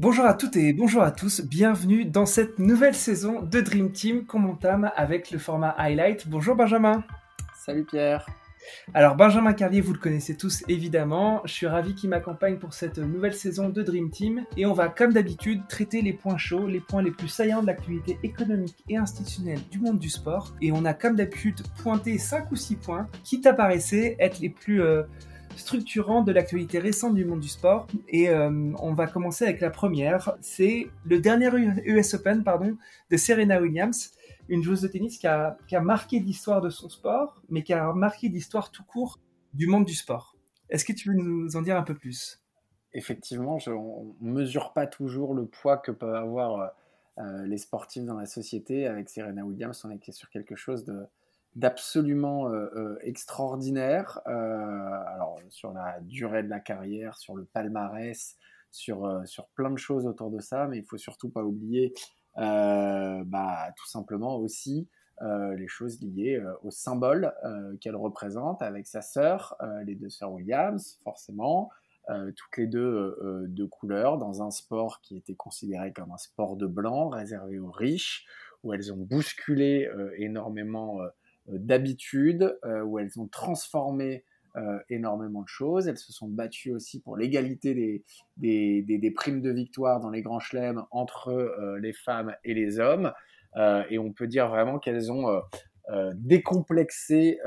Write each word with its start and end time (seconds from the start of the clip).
Bonjour 0.00 0.26
à 0.26 0.34
toutes 0.34 0.54
et 0.54 0.72
bonjour 0.72 1.02
à 1.02 1.10
tous, 1.10 1.40
bienvenue 1.40 2.04
dans 2.04 2.24
cette 2.24 2.60
nouvelle 2.60 2.94
saison 2.94 3.42
de 3.42 3.60
Dream 3.60 3.90
Team 3.90 4.26
qu'on 4.26 4.44
entame 4.44 4.92
avec 4.94 5.32
le 5.32 5.40
format 5.40 5.70
Highlight. 5.70 6.28
Bonjour 6.28 6.54
Benjamin. 6.54 7.02
Salut 7.52 7.84
Pierre. 7.84 8.24
Alors 8.94 9.16
Benjamin 9.16 9.54
Carlier, 9.54 9.80
vous 9.80 9.92
le 9.92 9.98
connaissez 9.98 10.36
tous 10.36 10.62
évidemment, 10.68 11.42
je 11.46 11.52
suis 11.52 11.66
ravi 11.66 11.96
qu'il 11.96 12.10
m'accompagne 12.10 12.58
pour 12.58 12.74
cette 12.74 12.98
nouvelle 12.98 13.34
saison 13.34 13.70
de 13.70 13.82
Dream 13.82 14.08
Team 14.10 14.44
et 14.56 14.66
on 14.66 14.72
va 14.72 14.88
comme 14.88 15.12
d'habitude 15.12 15.62
traiter 15.68 16.00
les 16.00 16.12
points 16.12 16.38
chauds, 16.38 16.68
les 16.68 16.78
points 16.78 17.02
les 17.02 17.10
plus 17.10 17.26
saillants 17.26 17.62
de 17.62 17.66
l'activité 17.66 18.20
économique 18.22 18.84
et 18.88 18.98
institutionnelle 18.98 19.60
du 19.68 19.80
monde 19.80 19.98
du 19.98 20.10
sport 20.10 20.54
et 20.62 20.70
on 20.70 20.84
a 20.84 20.94
comme 20.94 21.16
d'habitude 21.16 21.60
pointé 21.82 22.18
5 22.18 22.52
ou 22.52 22.56
6 22.56 22.76
points 22.76 23.08
qui 23.24 23.40
t'apparaissaient 23.40 24.14
être 24.20 24.38
les 24.38 24.50
plus... 24.50 24.80
Euh, 24.80 25.02
structurant 25.56 26.22
de 26.22 26.32
l'actualité 26.32 26.78
récente 26.78 27.14
du 27.14 27.24
monde 27.24 27.40
du 27.40 27.48
sport. 27.48 27.86
Et 28.08 28.28
euh, 28.28 28.72
on 28.80 28.94
va 28.94 29.06
commencer 29.06 29.44
avec 29.44 29.60
la 29.60 29.70
première. 29.70 30.36
C'est 30.40 30.88
le 31.04 31.20
dernier 31.20 31.50
US 31.84 32.14
Open 32.14 32.44
pardon, 32.44 32.76
de 33.10 33.16
Serena 33.16 33.60
Williams, 33.60 34.12
une 34.48 34.62
joueuse 34.62 34.82
de 34.82 34.88
tennis 34.88 35.18
qui 35.18 35.26
a, 35.26 35.56
qui 35.66 35.76
a 35.76 35.80
marqué 35.80 36.20
l'histoire 36.20 36.60
de 36.60 36.70
son 36.70 36.88
sport, 36.88 37.42
mais 37.48 37.62
qui 37.62 37.72
a 37.72 37.92
marqué 37.92 38.28
l'histoire 38.28 38.70
tout 38.70 38.84
court 38.84 39.18
du 39.54 39.66
monde 39.66 39.84
du 39.84 39.94
sport. 39.94 40.36
Est-ce 40.70 40.84
que 40.84 40.92
tu 40.92 41.08
veux 41.08 41.14
nous 41.14 41.56
en 41.56 41.62
dire 41.62 41.76
un 41.76 41.82
peu 41.82 41.94
plus? 41.94 42.40
Effectivement, 42.92 43.58
on 43.66 44.14
ne 44.20 44.32
mesure 44.32 44.72
pas 44.72 44.86
toujours 44.86 45.34
le 45.34 45.46
poids 45.46 45.76
que 45.76 45.92
peuvent 45.92 46.14
avoir 46.14 46.72
euh, 47.18 47.46
les 47.46 47.58
sportifs 47.58 48.04
dans 48.04 48.16
la 48.16 48.26
société. 48.26 48.86
Avec 48.86 49.08
Serena 49.08 49.44
Williams, 49.44 49.84
on 49.84 49.90
est 49.90 50.10
sur 50.10 50.30
quelque 50.30 50.56
chose 50.56 50.84
de, 50.84 51.06
d'absolument 51.58 52.48
euh, 52.48 52.70
euh, 52.76 52.98
extraordinaire. 53.02 54.20
Euh, 54.28 54.30
alors, 54.30 55.40
sur 55.50 55.72
la 55.72 55.98
durée 56.02 56.44
de 56.44 56.48
la 56.48 56.60
carrière, 56.60 57.16
sur 57.16 57.34
le 57.34 57.44
palmarès, 57.44 58.36
sur, 58.70 59.22
sur 59.24 59.48
plein 59.48 59.70
de 59.70 59.78
choses 59.78 60.06
autour 60.06 60.30
de 60.30 60.40
ça, 60.40 60.68
mais 60.68 60.78
il 60.78 60.84
faut 60.84 60.98
surtout 60.98 61.30
pas 61.30 61.42
oublier 61.42 61.94
bah, 62.36 63.72
tout 63.76 63.86
simplement 63.86 64.36
aussi 64.36 64.88
les 65.20 65.66
choses 65.66 66.00
liées 66.02 66.40
au 66.62 66.70
symbole 66.70 67.32
qu'elle 67.80 67.96
représente 67.96 68.60
avec 68.60 68.86
sa 68.86 69.00
sœur, 69.00 69.56
les 69.86 69.94
deux 69.94 70.10
sœurs 70.10 70.32
Williams, 70.32 70.98
forcément, 71.02 71.70
toutes 72.06 72.56
les 72.58 72.66
deux 72.66 73.46
de 73.48 73.64
couleur, 73.64 74.18
dans 74.18 74.42
un 74.42 74.50
sport 74.50 75.00
qui 75.00 75.16
était 75.16 75.34
considéré 75.34 75.94
comme 75.94 76.12
un 76.12 76.18
sport 76.18 76.56
de 76.56 76.66
blanc, 76.66 77.08
réservé 77.08 77.58
aux 77.58 77.70
riches, 77.70 78.26
où 78.62 78.74
elles 78.74 78.92
ont 78.92 78.98
bousculé 78.98 79.90
énormément 80.18 81.00
d'habitude, 81.52 82.58
euh, 82.64 82.82
où 82.82 82.98
elles 82.98 83.18
ont 83.18 83.26
transformé 83.26 84.24
euh, 84.56 84.78
énormément 84.90 85.42
de 85.42 85.48
choses. 85.48 85.88
Elles 85.88 85.98
se 85.98 86.12
sont 86.12 86.28
battues 86.28 86.72
aussi 86.72 87.00
pour 87.00 87.16
l'égalité 87.16 87.74
des, 88.36 88.82
des, 88.82 89.10
primes 89.10 89.40
de 89.40 89.50
victoire 89.50 90.00
dans 90.00 90.10
les 90.10 90.22
grands 90.22 90.40
chelems 90.40 90.84
entre 90.90 91.76
les 91.80 91.92
femmes 91.92 92.34
et 92.44 92.54
les 92.54 92.80
hommes. 92.80 93.12
et 93.90 93.98
on 93.98 94.12
peut 94.12 94.26
dire 94.26 94.48
vraiment 94.48 94.78
qu'elles 94.78 95.12
ont 95.12 95.42
décomplexé 96.14 97.38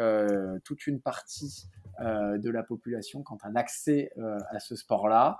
toute 0.64 0.88
une 0.88 1.02
partie 1.02 1.66
de 2.00 2.50
la 2.50 2.64
population 2.64 3.24
quant 3.24 3.38
à 3.42 3.50
l'accès 3.50 4.12
à 4.52 4.60
ce 4.60 4.76
sport-là. 4.76 5.40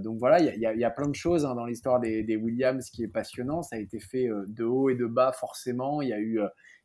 donc 0.00 0.18
voilà, 0.18 0.40
il 0.40 0.60
y, 0.60 0.84
a 0.84 0.90
plein 0.90 1.08
de 1.08 1.16
choses 1.16 1.46
hein, 1.46 1.54
dans 1.54 1.64
l'histoire 1.64 2.00
des, 2.00 2.22
des, 2.22 2.36
Williams 2.36 2.90
qui 2.90 3.02
est 3.02 3.08
passionnant. 3.08 3.62
Ça 3.62 3.76
a 3.76 3.78
été 3.78 3.98
fait 3.98 4.28
de 4.46 4.64
haut 4.64 4.90
et 4.90 4.94
de 4.94 5.06
bas 5.06 5.32
forcément. 5.32 6.00
Il 6.02 6.10
y 6.10 6.12
a 6.12 6.20
eu 6.20 6.40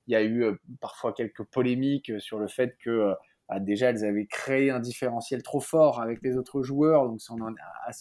il 0.08 0.14
y 0.14 0.16
a 0.16 0.24
eu 0.24 0.44
euh, 0.44 0.54
parfois 0.82 1.14
quelques 1.14 1.44
polémiques 1.44 2.10
euh, 2.12 2.20
sur 2.20 2.40
le 2.40 2.48
fait 2.48 2.78
que 2.80 2.90
euh, 2.90 3.14
bah, 3.50 3.60
déjà 3.60 3.90
elles 3.90 4.04
avaient 4.06 4.26
créé 4.26 4.72
un 4.72 4.80
différentiel 4.80 5.44
trop 5.44 5.60
fort 5.60 6.02
avec 6.02 6.20
les 6.24 6.36
autres 6.38 6.64
joueurs, 6.64 7.08
donc 7.08 7.22
ça 7.22 7.34
en 7.34 7.42
a, 7.42 7.54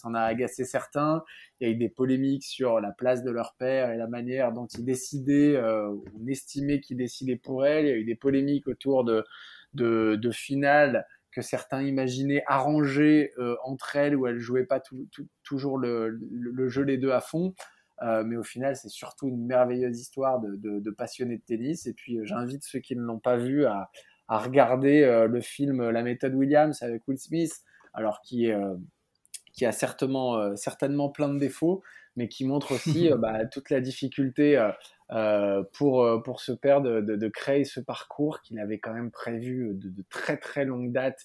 en 0.03 0.13
a 0.15 0.21
agacé 0.21 0.65
certains. 0.65 1.23
Il 1.59 1.67
y 1.67 1.71
a 1.71 1.73
eu 1.73 1.77
des 1.77 1.89
polémiques 1.89 2.43
sur 2.43 2.79
la 2.79 2.91
place 2.91 3.23
de 3.23 3.29
leur 3.31 3.55
père 3.57 3.91
et 3.91 3.97
la 3.97 4.07
manière 4.07 4.51
dont 4.53 4.65
ils 4.65 4.83
décidaient, 4.83 5.61
on 5.61 6.27
estimait 6.27 6.79
qu'ils 6.79 6.97
décidaient 6.97 7.35
pour 7.35 7.63
elles. 7.63 7.85
Il 7.85 7.89
y 7.89 7.91
a 7.91 7.97
eu 7.97 8.05
des 8.05 8.15
polémiques 8.15 8.67
autour 8.67 9.03
de, 9.03 9.23
de, 9.75 10.15
de 10.15 10.31
finales 10.31 11.05
que 11.31 11.43
certains 11.43 11.83
imaginaient 11.83 12.43
arrangées 12.47 13.31
entre 13.63 13.97
elles, 13.97 14.15
où 14.15 14.25
elles 14.25 14.39
jouaient 14.39 14.65
pas 14.65 14.81
toujours 15.43 15.77
le, 15.77 16.09
le, 16.09 16.67
jeu 16.69 16.81
les 16.81 16.97
deux 16.97 17.11
à 17.11 17.21
fond. 17.21 17.53
Euh, 18.01 18.23
mais 18.25 18.35
au 18.35 18.43
final, 18.43 18.75
c'est 18.75 18.89
surtout 18.89 19.27
une 19.27 19.45
merveilleuse 19.45 19.99
histoire 19.99 20.39
de, 20.39 20.55
de, 20.57 20.91
passionnés 20.91 21.37
de 21.37 21.43
tennis. 21.43 21.85
Et 21.85 21.93
puis, 21.93 22.17
euh, 22.17 22.25
j'invite 22.25 22.63
ceux 22.63 22.79
qui 22.79 22.95
ne 22.95 23.01
l'ont 23.01 23.19
pas 23.19 23.37
vu 23.37 23.65
à, 23.65 23.89
à 24.27 24.37
regarder 24.39 25.03
euh, 25.03 25.27
le 25.27 25.41
film 25.41 25.89
La 25.89 26.03
méthode 26.03 26.33
Williams 26.33 26.81
avec 26.81 27.07
Will 27.07 27.17
Smith, 27.17 27.61
alors 27.93 28.21
qui, 28.21 28.51
qui 29.53 29.65
a 29.65 29.71
certainement, 29.71 30.53
certainement 30.57 31.09
plein 31.09 31.29
de 31.29 31.39
défauts, 31.39 31.81
mais 32.17 32.27
qui 32.27 32.45
montre 32.45 32.73
aussi 32.73 33.09
bah, 33.17 33.45
toute 33.45 33.69
la 33.69 33.79
difficulté 33.79 34.61
pour, 35.71 36.21
pour 36.25 36.41
ce 36.41 36.51
père 36.51 36.81
de, 36.81 36.99
de, 36.99 37.27
créer 37.29 37.63
ce 37.63 37.79
parcours 37.79 38.41
qu'il 38.41 38.59
avait 38.59 38.79
quand 38.79 38.93
même 38.93 39.11
prévu 39.11 39.69
de, 39.75 39.87
de 39.87 40.03
très 40.09 40.35
très 40.35 40.65
longue 40.65 40.91
date 40.91 41.21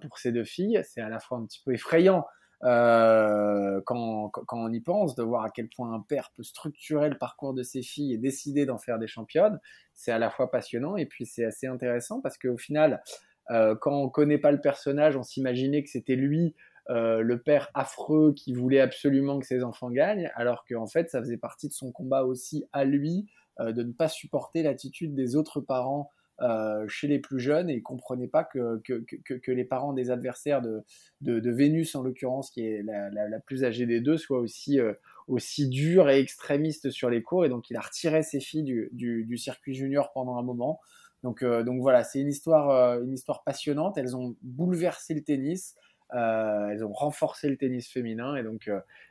pour 0.00 0.18
ses 0.18 0.32
deux 0.32 0.42
filles. 0.42 0.82
C'est 0.82 1.00
à 1.00 1.08
la 1.08 1.20
fois 1.20 1.38
un 1.38 1.46
petit 1.46 1.62
peu 1.64 1.72
effrayant 1.72 2.26
euh, 2.62 3.80
quand, 3.86 4.30
on 4.52 4.72
y 4.72 4.80
pense, 4.80 5.14
de 5.14 5.22
voir 5.22 5.44
à 5.44 5.50
quel 5.50 5.68
point 5.68 5.92
un 5.92 6.00
père 6.00 6.30
peut 6.36 6.42
structurer 6.42 7.08
le 7.08 7.16
parcours 7.16 7.54
de 7.54 7.62
ses 7.62 7.82
filles 7.82 8.12
et 8.12 8.18
décider 8.18 8.66
d'en 8.66 8.78
faire 8.78 8.98
des 8.98 9.06
championnes, 9.06 9.58
c'est 9.94 10.12
à 10.12 10.18
la 10.18 10.30
fois 10.30 10.50
passionnant 10.50 10.96
et 10.96 11.06
puis 11.06 11.26
c'est 11.26 11.44
assez 11.44 11.66
intéressant 11.66 12.20
parce 12.20 12.36
qu'au 12.36 12.58
final, 12.58 13.02
euh, 13.50 13.74
quand 13.80 13.94
on 13.94 14.08
connaît 14.08 14.38
pas 14.38 14.52
le 14.52 14.60
personnage, 14.60 15.16
on 15.16 15.22
s'imaginait 15.22 15.82
que 15.82 15.90
c'était 15.90 16.16
lui 16.16 16.54
euh, 16.90 17.20
le 17.20 17.40
père 17.40 17.70
affreux 17.74 18.34
qui 18.34 18.52
voulait 18.52 18.80
absolument 18.80 19.38
que 19.38 19.46
ses 19.46 19.62
enfants 19.62 19.90
gagnent, 19.90 20.30
alors 20.34 20.64
qu'en 20.66 20.86
fait, 20.86 21.08
ça 21.10 21.20
faisait 21.20 21.38
partie 21.38 21.68
de 21.68 21.72
son 21.72 21.92
combat 21.92 22.24
aussi 22.24 22.64
à 22.72 22.84
lui 22.84 23.26
de 23.58 23.82
ne 23.82 23.92
pas 23.92 24.08
supporter 24.08 24.62
l'attitude 24.62 25.14
des 25.14 25.36
autres 25.36 25.60
parents 25.60 26.10
euh, 26.42 26.88
chez 26.88 27.06
les 27.06 27.18
plus 27.18 27.38
jeunes 27.38 27.68
et 27.68 27.74
ils 27.74 27.82
comprenaient 27.82 28.26
pas 28.26 28.44
que, 28.44 28.80
que, 28.82 29.50
les 29.52 29.64
parents 29.64 29.92
des 29.92 30.10
adversaires 30.10 30.62
de, 30.62 30.82
de, 31.20 31.50
Vénus, 31.50 31.94
en 31.94 32.02
l'occurrence, 32.02 32.50
qui 32.50 32.66
est 32.66 32.82
la, 32.82 33.40
plus 33.40 33.62
âgée 33.64 33.84
des 33.84 34.00
deux, 34.00 34.16
soient 34.16 34.38
aussi, 34.38 34.80
euh, 34.80 34.94
aussi 35.28 35.68
durs 35.68 36.08
et 36.08 36.18
extrémistes 36.18 36.88
sur 36.90 37.10
les 37.10 37.22
cours. 37.22 37.44
Et 37.44 37.50
donc, 37.50 37.68
il 37.68 37.76
a 37.76 37.80
retiré 37.80 38.22
ses 38.22 38.40
filles 38.40 38.62
du, 38.62 38.88
du, 38.92 39.24
du 39.24 39.36
circuit 39.36 39.74
junior 39.74 40.12
pendant 40.12 40.38
un 40.38 40.42
moment. 40.42 40.80
Donc, 41.22 41.42
euh, 41.42 41.62
donc 41.62 41.82
voilà, 41.82 42.04
c'est 42.04 42.20
une 42.20 42.28
histoire, 42.28 42.98
une 43.02 43.12
histoire 43.12 43.42
passionnante. 43.44 43.98
Elles 43.98 44.16
ont 44.16 44.34
bouleversé 44.40 45.12
le 45.12 45.22
tennis. 45.22 45.76
elles 46.10 46.82
ont 46.82 46.92
renforcé 46.92 47.50
le 47.50 47.58
tennis 47.58 47.86
féminin 47.86 48.34
et 48.36 48.42
donc 48.42 48.68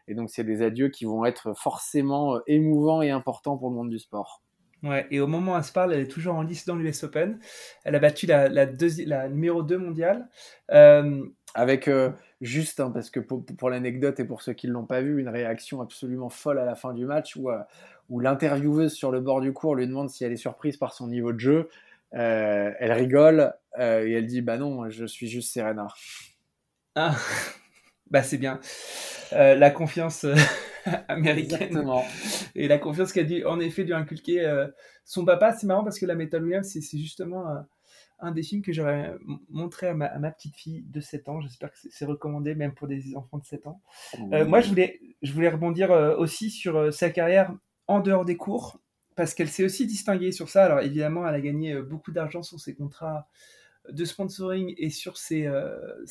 et 0.08 0.16
donc 0.16 0.30
c'est 0.32 0.44
des 0.44 0.62
adieux 0.64 0.90
qui 0.90 1.06
vont 1.06 1.24
être 1.26 1.54
forcément 1.54 2.42
émouvants 2.48 3.04
et 3.04 3.12
importants 3.12 3.58
pour 3.58 3.70
le 3.70 3.76
monde 3.76 3.90
du 3.92 4.00
sport. 4.00 4.42
Ouais, 4.84 5.08
et 5.12 5.20
au 5.20 5.28
moment 5.28 5.54
où 5.54 5.58
elle 5.58 5.64
se 5.64 5.74
parle, 5.74 5.94
elle 5.94 6.00
est 6.00 6.08
toujours 6.08 6.36
en 6.36 6.42
lice 6.42 6.66
dans 6.66 6.76
l'US 6.76 7.04
Open. 7.04 7.40
Elle 7.84 7.96
a 7.96 8.00
battu 8.00 8.26
la, 8.26 8.48
la, 8.48 8.66
la 9.06 9.30
numéro 9.30 9.64
2 9.64 9.78
mondiale. 9.78 10.28
Euh... 10.72 11.26
Avec, 11.56 11.88
euh, 11.88 12.12
juste, 12.42 12.80
hein, 12.80 12.92
parce 12.92 13.10
que 13.10 13.20
pour, 13.20 13.44
pour 13.44 13.70
l'anecdote 13.70 14.20
et 14.20 14.26
pour 14.26 14.42
ceux 14.42 14.54
qui 14.54 14.68
ne 14.68 14.74
l'ont 14.74 14.86
pas 14.86 15.02
vu, 15.02 15.20
une 15.20 15.30
réaction 15.30 15.82
absolument 15.82 16.30
folle 16.30 16.60
à 16.60 16.66
la 16.66 16.76
fin 16.76 16.94
du 16.94 17.06
match 17.06 17.36
où, 17.36 17.50
euh, 17.50 17.60
où 18.10 18.20
l'intervieweuse 18.20 18.94
sur 18.94 19.12
le 19.12 19.20
bord 19.20 19.42
du 19.42 19.52
cours 19.52 19.76
lui 19.76 19.88
demande 19.88 20.10
si 20.10 20.24
elle 20.24 20.32
est 20.32 20.38
surprise 20.38 20.78
par 20.78 20.94
son 20.94 21.08
niveau 21.08 21.34
de 21.34 21.40
jeu. 21.40 21.70
Euh, 22.14 22.72
elle 22.80 22.92
rigole 22.92 23.54
et 23.78 24.12
elle 24.14 24.26
dit 24.26 24.42
Bah 24.42 24.58
non, 24.58 24.90
je 24.90 25.06
suis 25.06 25.28
juste 25.28 25.52
Serena. 25.52 25.88
Ah, 26.96 27.16
bah 28.12 28.22
c'est 28.22 28.38
bien. 28.38 28.60
la 29.32 29.72
confiance. 29.72 30.26
américaine. 31.08 31.62
Exactement. 31.62 32.04
Et 32.56 32.68
la 32.68 32.78
confiance 32.78 33.12
qu'elle 33.12 33.28
dit 33.28 33.44
en 33.46 33.60
effet 33.60 33.84
lui 33.84 33.94
inculquer 33.94 34.46
euh, 34.46 34.68
son 35.06 35.26
papa. 35.26 35.54
C'est 35.54 35.68
marrant 35.68 35.84
parce 35.84 36.00
que 36.00 36.06
la 36.06 36.16
méthode 36.16 36.44
Williams, 36.44 36.68
c'est 36.68 36.98
justement 36.98 37.46
un 38.20 38.32
des 38.32 38.44
films 38.44 38.62
que 38.62 38.74
j'aurais 38.74 39.16
montré 39.50 39.88
à 39.88 39.94
ma, 39.94 40.32
petite 40.32 40.56
fille 40.56 40.84
de 40.88 41.00
7 41.00 41.30
ans. 41.30 41.42
J'espère 41.42 41.72
que 41.72 41.78
c'est 41.90 42.06
recommandé 42.06 42.56
même 42.56 42.74
pour 42.74 42.88
des 42.88 43.16
enfants 43.16 43.38
de 43.38 43.46
7 43.46 43.68
ans. 43.68 43.82
Euh, 44.34 44.46
moi, 44.46 44.62
je 44.62 44.70
voulais, 44.70 45.00
je 45.22 45.32
voulais 45.32 45.50
rebondir 45.50 45.92
euh, 45.92 46.16
aussi 46.18 46.50
sur 46.50 46.94
sa 46.94 47.10
carrière 47.10 47.54
en 47.88 48.02
dehors 48.02 48.26
des 48.26 48.38
cours 48.38 48.80
parce 49.16 49.34
qu'elle 49.34 49.50
s'est 49.50 49.66
aussi 49.66 49.86
distinguée 49.86 50.32
sur 50.32 50.50
ça. 50.50 50.66
Alors 50.66 50.80
évidemment, 50.80 51.28
elle 51.28 51.36
a 51.36 51.42
gagné 51.42 51.82
beaucoup 51.82 52.12
d'argent 52.12 52.44
sur 52.44 52.60
ses 52.60 52.76
contrats 52.76 53.28
de 53.92 54.06
sponsoring 54.06 54.74
et 54.78 54.90
sur 54.90 55.18
ses, 55.18 55.46
euh, 55.46 56.06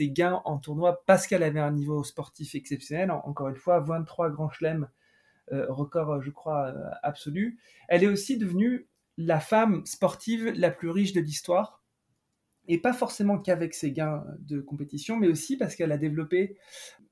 gains 0.00 0.40
en 0.44 0.58
tournoi 0.58 1.02
parce 1.06 1.26
qu'elle 1.26 1.42
avait 1.42 1.60
un 1.60 1.72
niveau 1.72 2.04
sportif 2.04 2.54
exceptionnel. 2.54 3.10
Encore 3.10 3.48
une 3.48 3.56
fois, 3.56 3.80
23 3.80 4.30
grands 4.30 4.50
chelems, 4.50 4.88
euh, 5.52 5.66
record, 5.68 6.22
je 6.22 6.30
crois, 6.30 6.68
euh, 6.68 6.90
absolu. 7.02 7.58
Elle 7.88 8.04
est 8.04 8.08
aussi 8.08 8.38
devenue 8.38 8.88
la 9.18 9.40
femme 9.40 9.84
sportive 9.84 10.48
la 10.56 10.70
plus 10.70 10.90
riche 10.90 11.12
de 11.12 11.20
l'histoire. 11.20 11.81
Et 12.68 12.78
pas 12.78 12.92
forcément 12.92 13.38
qu'avec 13.38 13.74
ses 13.74 13.92
gains 13.92 14.24
de 14.40 14.60
compétition, 14.60 15.16
mais 15.16 15.28
aussi 15.28 15.56
parce 15.56 15.74
qu'elle 15.74 15.92
a 15.92 15.98
développé 15.98 16.56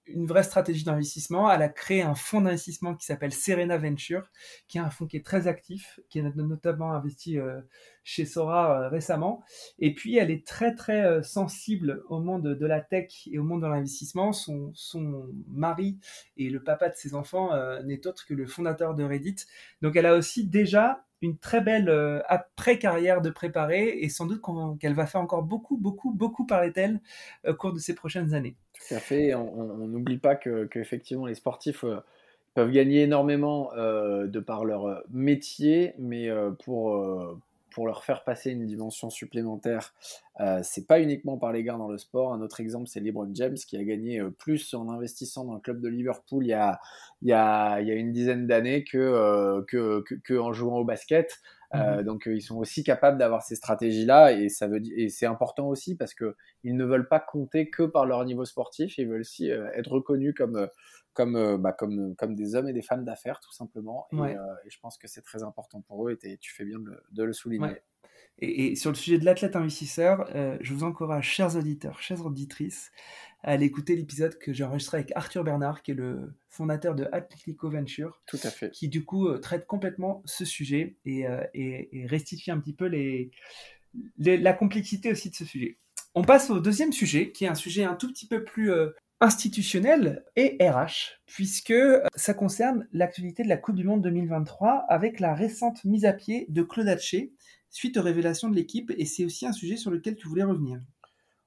une 0.06 0.26
vraie 0.26 0.42
stratégie 0.42 0.84
d'investissement. 0.84 1.50
Elle 1.50 1.62
a 1.62 1.68
créé 1.68 2.02
un 2.02 2.14
fonds 2.14 2.40
d'investissement 2.40 2.94
qui 2.94 3.06
s'appelle 3.06 3.32
Serena 3.32 3.78
Venture, 3.78 4.30
qui 4.68 4.78
est 4.78 4.80
un 4.80 4.90
fonds 4.90 5.06
qui 5.06 5.16
est 5.16 5.24
très 5.24 5.46
actif, 5.46 6.00
qui 6.08 6.20
a 6.20 6.22
notamment 6.22 6.92
investi 6.92 7.38
euh, 7.38 7.60
chez 8.02 8.24
Sora 8.24 8.80
euh, 8.80 8.88
récemment. 8.88 9.42
Et 9.78 9.94
puis, 9.94 10.16
elle 10.16 10.30
est 10.30 10.46
très, 10.46 10.74
très 10.74 11.04
euh, 11.04 11.22
sensible 11.22 12.02
au 12.08 12.20
monde 12.20 12.54
de 12.54 12.66
la 12.66 12.80
tech 12.80 13.28
et 13.30 13.38
au 13.38 13.44
monde 13.44 13.62
de 13.62 13.66
l'investissement. 13.66 14.32
Son, 14.32 14.70
son 14.74 15.26
mari 15.48 15.98
et 16.36 16.50
le 16.50 16.62
papa 16.62 16.88
de 16.88 16.96
ses 16.96 17.14
enfants 17.14 17.50
n'est 17.84 18.06
autre 18.06 18.26
que 18.26 18.34
le 18.34 18.46
fondateur 18.46 18.94
de 18.94 19.04
Reddit. 19.04 19.36
Donc, 19.82 19.96
elle 19.96 20.06
a 20.06 20.16
aussi 20.16 20.46
déjà 20.46 21.04
une 21.22 21.36
très 21.38 21.60
belle 21.60 21.90
après-carrière 22.28 23.20
de 23.20 23.30
préparer 23.30 23.98
et 24.00 24.08
sans 24.08 24.26
doute 24.26 24.42
qu'elle 24.80 24.94
va 24.94 25.06
faire 25.06 25.20
encore 25.20 25.42
beaucoup, 25.42 25.76
beaucoup, 25.76 26.12
beaucoup 26.12 26.46
parler 26.46 26.70
d'elle 26.70 27.00
au 27.46 27.54
cours 27.54 27.72
de 27.72 27.78
ces 27.78 27.94
prochaines 27.94 28.34
années. 28.34 28.56
Tout 28.88 28.94
à 28.94 28.98
fait. 28.98 29.34
On 29.34 29.86
n'oublie 29.86 30.18
pas 30.18 30.36
que, 30.36 30.68
effectivement 30.74 31.26
les 31.26 31.34
sportifs 31.34 31.84
euh, 31.84 32.00
peuvent 32.54 32.70
gagner 32.70 33.02
énormément 33.02 33.72
euh, 33.74 34.26
de 34.26 34.40
par 34.40 34.64
leur 34.64 34.86
euh, 34.86 35.00
métier, 35.10 35.94
mais 35.98 36.28
pour, 36.64 36.96
pour 37.72 37.86
leur 37.86 38.04
faire 38.04 38.24
passer 38.24 38.50
une 38.50 38.66
dimension 38.66 39.10
supplémentaire, 39.10 39.94
c'est 40.62 40.86
pas 40.86 41.00
uniquement 41.00 41.36
par 41.36 41.52
les 41.52 41.62
gains 41.62 41.76
dans 41.76 41.88
le 41.88 41.98
sport. 41.98 42.32
Un 42.32 42.40
autre 42.40 42.60
exemple, 42.60 42.88
c'est 42.88 43.00
LeBron 43.00 43.30
James 43.34 43.54
qui 43.54 43.76
a 43.76 43.84
gagné 43.84 44.22
plus 44.38 44.72
en 44.72 44.88
investissant 44.88 45.44
dans 45.44 45.54
le 45.54 45.60
club 45.60 45.80
de 45.80 45.88
Liverpool 45.88 46.44
il 46.46 46.48
y 46.48 46.54
a, 46.54 46.80
il 47.20 47.28
y 47.28 47.32
a, 47.32 47.80
il 47.80 47.88
y 47.88 47.90
a 47.90 47.94
une 47.94 48.12
dizaine 48.12 48.46
d'années 48.46 48.84
que, 48.84 49.62
que, 49.68 50.02
que, 50.24 50.38
en 50.38 50.52
jouant 50.52 50.78
au 50.78 50.84
basket. 50.84 51.40
Euh, 51.74 51.98
mhm. 51.98 52.02
donc 52.02 52.22
ils 52.26 52.42
sont 52.42 52.58
aussi 52.58 52.82
capables 52.82 53.16
d'avoir 53.16 53.44
ces 53.44 53.54
stratégies-là 53.54 54.32
et 54.32 54.48
ça 54.48 54.66
veut 54.66 54.80
et 54.96 55.08
c'est 55.08 55.26
important 55.26 55.68
aussi 55.68 55.94
parce 55.94 56.14
que 56.14 56.34
ils 56.64 56.76
ne 56.76 56.84
veulent 56.84 57.06
pas 57.06 57.20
compter 57.20 57.70
que 57.70 57.84
par 57.84 58.06
leur 58.06 58.24
niveau 58.24 58.44
sportif, 58.44 58.98
ils 58.98 59.06
veulent 59.06 59.20
aussi 59.20 59.52
euh, 59.52 59.70
être 59.74 59.92
reconnus 59.92 60.34
comme 60.36 60.56
euh, 60.56 60.66
comme 61.12 61.56
bah, 61.58 61.72
comme 61.72 62.14
comme 62.16 62.34
des 62.34 62.54
hommes 62.54 62.68
et 62.68 62.72
des 62.72 62.82
femmes 62.82 63.04
d'affaires 63.04 63.40
tout 63.40 63.52
simplement. 63.52 64.06
Et, 64.12 64.32
et, 64.32 64.70
je 64.70 64.78
pense 64.80 64.98
que 64.98 65.08
c'est 65.08 65.22
très 65.22 65.42
important 65.42 65.80
pour 65.82 66.08
eux 66.08 66.18
et 66.22 66.38
tu 66.38 66.52
fais 66.52 66.64
bien 66.64 66.78
de, 67.10 67.22
le 67.22 67.32
souligner. 67.32 67.76
Et, 68.38 68.74
sur 68.76 68.90
le 68.90 68.96
sujet 68.96 69.18
de 69.18 69.24
l'athlète 69.24 69.56
investisseur, 69.56 70.28
je 70.60 70.74
vous 70.74 70.84
encourage, 70.84 71.28
chers 71.28 71.56
auditeurs, 71.56 72.00
chères 72.00 72.24
auditrices, 72.24 72.90
à 73.42 73.52
aller 73.52 73.66
écouter 73.66 73.96
l'épisode 73.96 74.38
que 74.38 74.52
j'ai 74.52 74.64
enregistré 74.64 74.98
avec 74.98 75.12
Arthur 75.14 75.44
Bernard, 75.44 75.82
qui 75.82 75.92
est 75.92 75.94
le 75.94 76.34
fondateur 76.48 76.94
de 76.94 77.08
Athletico 77.12 77.70
Venture. 77.70 78.20
Tout 78.26 78.38
à 78.42 78.50
fait. 78.50 78.70
Qui 78.70 78.88
du 78.88 79.04
coup 79.04 79.28
euh, 79.28 79.38
traite 79.38 79.66
complètement 79.66 80.22
ce 80.26 80.44
sujet 80.44 80.96
et, 81.04 81.26
euh, 81.26 81.42
et, 81.54 82.06
restitue 82.06 82.50
un 82.50 82.60
petit 82.60 82.74
peu 82.74 82.86
les, 82.86 83.30
la 84.18 84.52
complexité 84.52 85.10
aussi 85.10 85.30
de 85.30 85.34
ce 85.34 85.44
sujet. 85.44 85.78
On 86.14 86.22
passe 86.22 86.50
au 86.50 86.60
deuxième 86.60 86.92
sujet, 86.92 87.32
qui 87.32 87.44
est 87.44 87.48
un 87.48 87.54
sujet 87.54 87.84
un 87.84 87.94
tout 87.94 88.08
petit 88.08 88.26
peu 88.26 88.44
plus 88.44 88.72
euh, 89.22 89.26
institutionnel 89.26 90.24
et 90.36 90.56
RH, 90.60 91.20
puisque 91.26 91.74
ça 92.14 92.34
concerne 92.34 92.88
l'actualité 92.92 93.42
de 93.42 93.48
la 93.48 93.56
Coupe 93.56 93.76
du 93.76 93.84
Monde 93.84 94.02
2023 94.02 94.86
avec 94.88 95.20
la 95.20 95.34
récente 95.34 95.84
mise 95.84 96.04
à 96.04 96.12
pied 96.12 96.46
de 96.48 96.62
Claude 96.62 96.88
Haché 96.88 97.32
suite 97.70 97.96
aux 97.96 98.02
révélations 98.02 98.48
de 98.48 98.56
l'équipe, 98.56 98.92
et 98.96 99.04
c'est 99.04 99.24
aussi 99.24 99.46
un 99.46 99.52
sujet 99.52 99.76
sur 99.76 99.90
lequel 99.90 100.16
tu 100.16 100.26
voulais 100.26 100.42
revenir. 100.42 100.80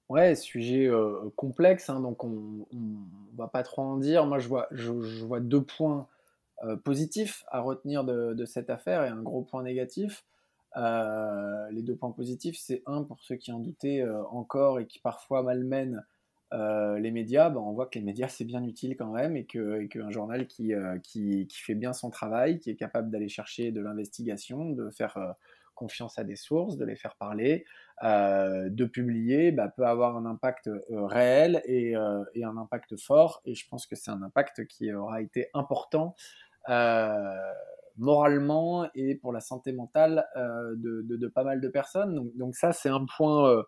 Ouais, 0.08 0.36
sujet 0.36 0.90
complexe, 1.36 1.90
hein, 1.90 2.00
donc 2.00 2.24
on, 2.24 2.66
ne 2.72 3.38
va 3.38 3.48
pas 3.48 3.64
trop 3.64 3.82
en 3.82 3.98
dire. 3.98 4.26
Moi, 4.26 4.40
je 4.40 4.48
vois, 4.48 4.68
je, 4.72 4.92
vois 5.26 5.40
deux 5.40 5.64
points 5.64 6.08
positifs 6.86 7.44
à 7.50 7.60
retenir 7.60 8.06
de, 8.06 8.46
cette 8.46 8.70
affaire 8.70 9.04
et 9.04 9.10
un 9.10 9.22
gros 9.22 9.42
point 9.42 9.64
négatif. 9.64 10.24
les 10.76 11.82
deux 11.82 11.96
points 11.96 12.12
positifs, 12.12 12.58
c'est 12.58 12.84
un 12.86 13.04
pour 13.04 13.20
ceux 13.22 13.36
qui 13.36 13.52
en 13.52 13.60
doutaient 13.60 14.06
encore 14.32 14.80
et 14.80 14.88
qui 14.88 15.00
parfois 15.00 15.44
malmènent 15.44 16.06
les 16.54 17.12
médias. 17.12 17.50
Ben, 17.50 17.60
on 17.60 17.74
voit 17.74 17.88
que 17.88 17.98
les 17.98 18.06
médias 18.06 18.28
c'est 18.28 18.46
bien 18.46 18.64
utile 18.64 18.96
quand 18.96 19.12
même 19.12 19.36
et 19.36 19.46
qu'un 19.46 20.10
journal 20.10 20.48
qui, 20.48 20.74
qui, 21.04 21.48
fait 21.50 21.76
bien 21.76 21.94
son 21.94 22.10
travail, 22.10 22.60
qui 22.60 22.70
est 22.70 22.76
capable 22.76 23.10
d'aller 23.10 23.30
chercher 23.30 23.72
de 23.72 23.82
l'investigation, 23.82 24.70
de 24.70 24.90
faire 24.90 25.36
confiance 25.74 26.18
à 26.20 26.24
des 26.24 26.36
sources, 26.36 26.78
de 26.78 26.86
les 26.86 26.96
faire 26.96 27.16
parler, 27.16 27.66
euh, 28.04 28.70
de 28.70 28.86
publier, 28.86 29.52
bah, 29.52 29.68
peut 29.70 29.86
avoir 29.86 30.18
un 30.18 30.26
impact 30.26 30.68
euh, 30.68 30.82
réel 31.06 31.62
euh, 31.70 32.24
et, 32.34 32.44
un 32.44 32.58
impact 32.58 32.98
fort. 32.98 33.42
Et 33.46 33.56
je 33.56 33.68
pense 33.68 33.86
que 33.86 33.96
c'est 33.96 34.12
un 34.12 34.22
impact 34.22 34.66
qui 34.68 34.92
aura 34.94 35.22
été 35.22 35.50
important 35.54 36.16
moralement 37.98 38.90
et 38.96 39.14
pour 39.14 39.32
la 39.32 39.40
santé 39.40 39.72
mentale 39.72 40.26
de, 40.36 41.28
pas 41.28 41.44
mal 41.44 41.62
de 41.62 41.68
personnes. 41.68 42.32
Donc, 42.36 42.56
ça, 42.56 42.72
c'est 42.72 42.90
un 42.90 43.06
point. 43.06 43.64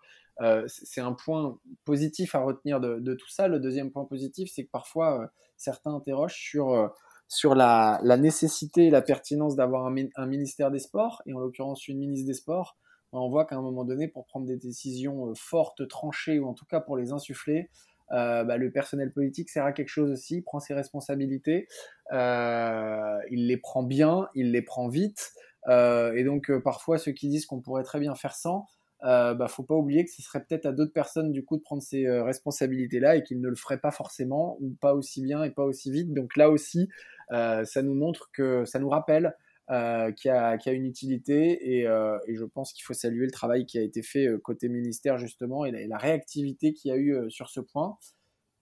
C'est 0.68 1.02
un 1.02 1.14
point 1.14 1.58
positif 1.86 2.36
à 2.36 2.40
retenir 2.40 2.80
de, 2.80 3.14
tout 3.14 3.30
ça. 3.30 3.48
Le 3.48 3.60
deuxième 3.60 3.92
point 3.92 4.06
positif, 4.06 4.50
c'est 4.54 4.66
que 4.66 4.72
parfois 4.72 5.32
certains 5.58 5.96
interrogent 5.96 6.36
sur 6.36 6.92
sur 7.28 7.56
la, 7.56 8.00
nécessité 8.18 8.88
et 8.88 8.90
la 8.90 9.02
pertinence 9.02 9.56
d'avoir 9.56 9.86
un, 9.86 10.26
ministère 10.26 10.72
des 10.72 10.80
Sports, 10.80 11.22
et 11.26 11.34
en 11.34 11.40
l'occurrence 11.40 11.88
une 11.88 12.00
ministre 12.00 12.28
des 12.28 12.34
Sports, 12.34 12.78
on 13.12 13.30
voit 13.30 13.46
qu'à 13.46 13.56
un 13.56 13.62
moment 13.62 13.86
donné, 13.86 14.08
pour 14.08 14.26
prendre 14.26 14.46
des 14.46 14.58
décisions 14.58 15.30
euh, 15.30 15.34
fortes, 15.36 15.88
tranchées, 15.88 16.38
ou 16.40 16.48
en 16.48 16.54
tout 16.54 16.66
cas 16.66 16.82
pour 16.82 16.98
les 16.98 17.14
insuffler, 17.14 17.70
euh, 18.12 18.44
bah, 18.44 18.58
le 18.58 18.72
personnel 18.72 19.12
politique 19.14 19.50
sert 19.50 19.64
à 19.64 19.72
quelque 19.72 19.90
chose 19.90 20.12
aussi, 20.12 20.42
prend 20.42 20.60
ses 20.60 20.74
responsabilités, 20.74 21.68
euh, 22.12 23.18
il 23.32 23.48
les 23.48 23.58
prend 23.58 23.84
bien, 23.84 24.28
il 24.36 24.52
les 24.52 24.62
prend 24.62 24.90
vite, 24.90 25.32
et 25.68 26.24
donc 26.24 26.52
parfois 26.60 27.00
ceux 27.00 27.12
qui 27.12 27.28
disent 27.28 27.48
qu'on 27.48 27.60
pourrait 27.60 27.82
très 27.82 28.00
bien 28.00 28.14
faire 28.14 28.36
sans, 28.36 28.68
euh, 29.03 29.33
bah, 29.33 29.47
faut 29.47 29.63
pas 29.63 29.75
oublier 29.75 30.06
que 30.06 30.12
ce 30.12 30.21
serait 30.21 30.44
peut-être 30.44 30.65
à 30.65 30.71
d'autres 30.71 30.94
personnes 30.94 31.31
du 31.31 31.44
coup 31.44 31.57
de 31.57 31.62
prendre 31.62 31.81
ces 31.81 32.06
euh, 32.06 32.24
responsabilités-là 32.24 33.18
et 33.18 33.24
qu'ils 33.24 33.42
ne 33.42 33.50
le 33.50 33.56
feraient 33.56 33.80
pas 33.80 33.92
forcément 33.92 34.57
ou 34.62 34.74
pas 34.74 34.94
aussi 34.94 35.21
bien 35.21 35.44
et 35.44 35.51
pas 35.51 35.63
aussi 35.63 35.92
vite. 35.92 36.13
Donc 36.13 36.38
là 36.38 36.50
aussi, 36.50 36.89
euh, 37.31 37.65
ça 37.65 37.81
nous 37.81 37.94
montre 37.94 38.31
que 38.31 38.65
ça 38.65 38.80
nous 38.80 38.89
rappelle 38.89 39.36
qu'il 39.68 40.30
y, 40.30 40.30
a 40.30 40.71
une 40.71 40.86
utilité 40.86 41.80
et, 41.80 41.86
je 41.86 42.44
pense 42.44 42.71
qu'il 42.71 42.83
faut 42.83 42.94
saluer 42.94 43.25
le 43.25 43.31
travail 43.31 43.65
qui 43.65 43.80
a 43.80 43.81
été 43.81 44.03
fait 44.03 44.27
côté 44.44 44.69
ministère 44.69 45.18
justement 45.18 45.65
et 45.65 45.88
la, 45.88 45.98
réactivité 45.98 46.71
qu'il 46.74 46.89
y 46.89 46.94
a 46.94 46.98
eu 46.98 47.31
sur 47.31 47.50
ce 47.50 47.62
point. 47.62 47.98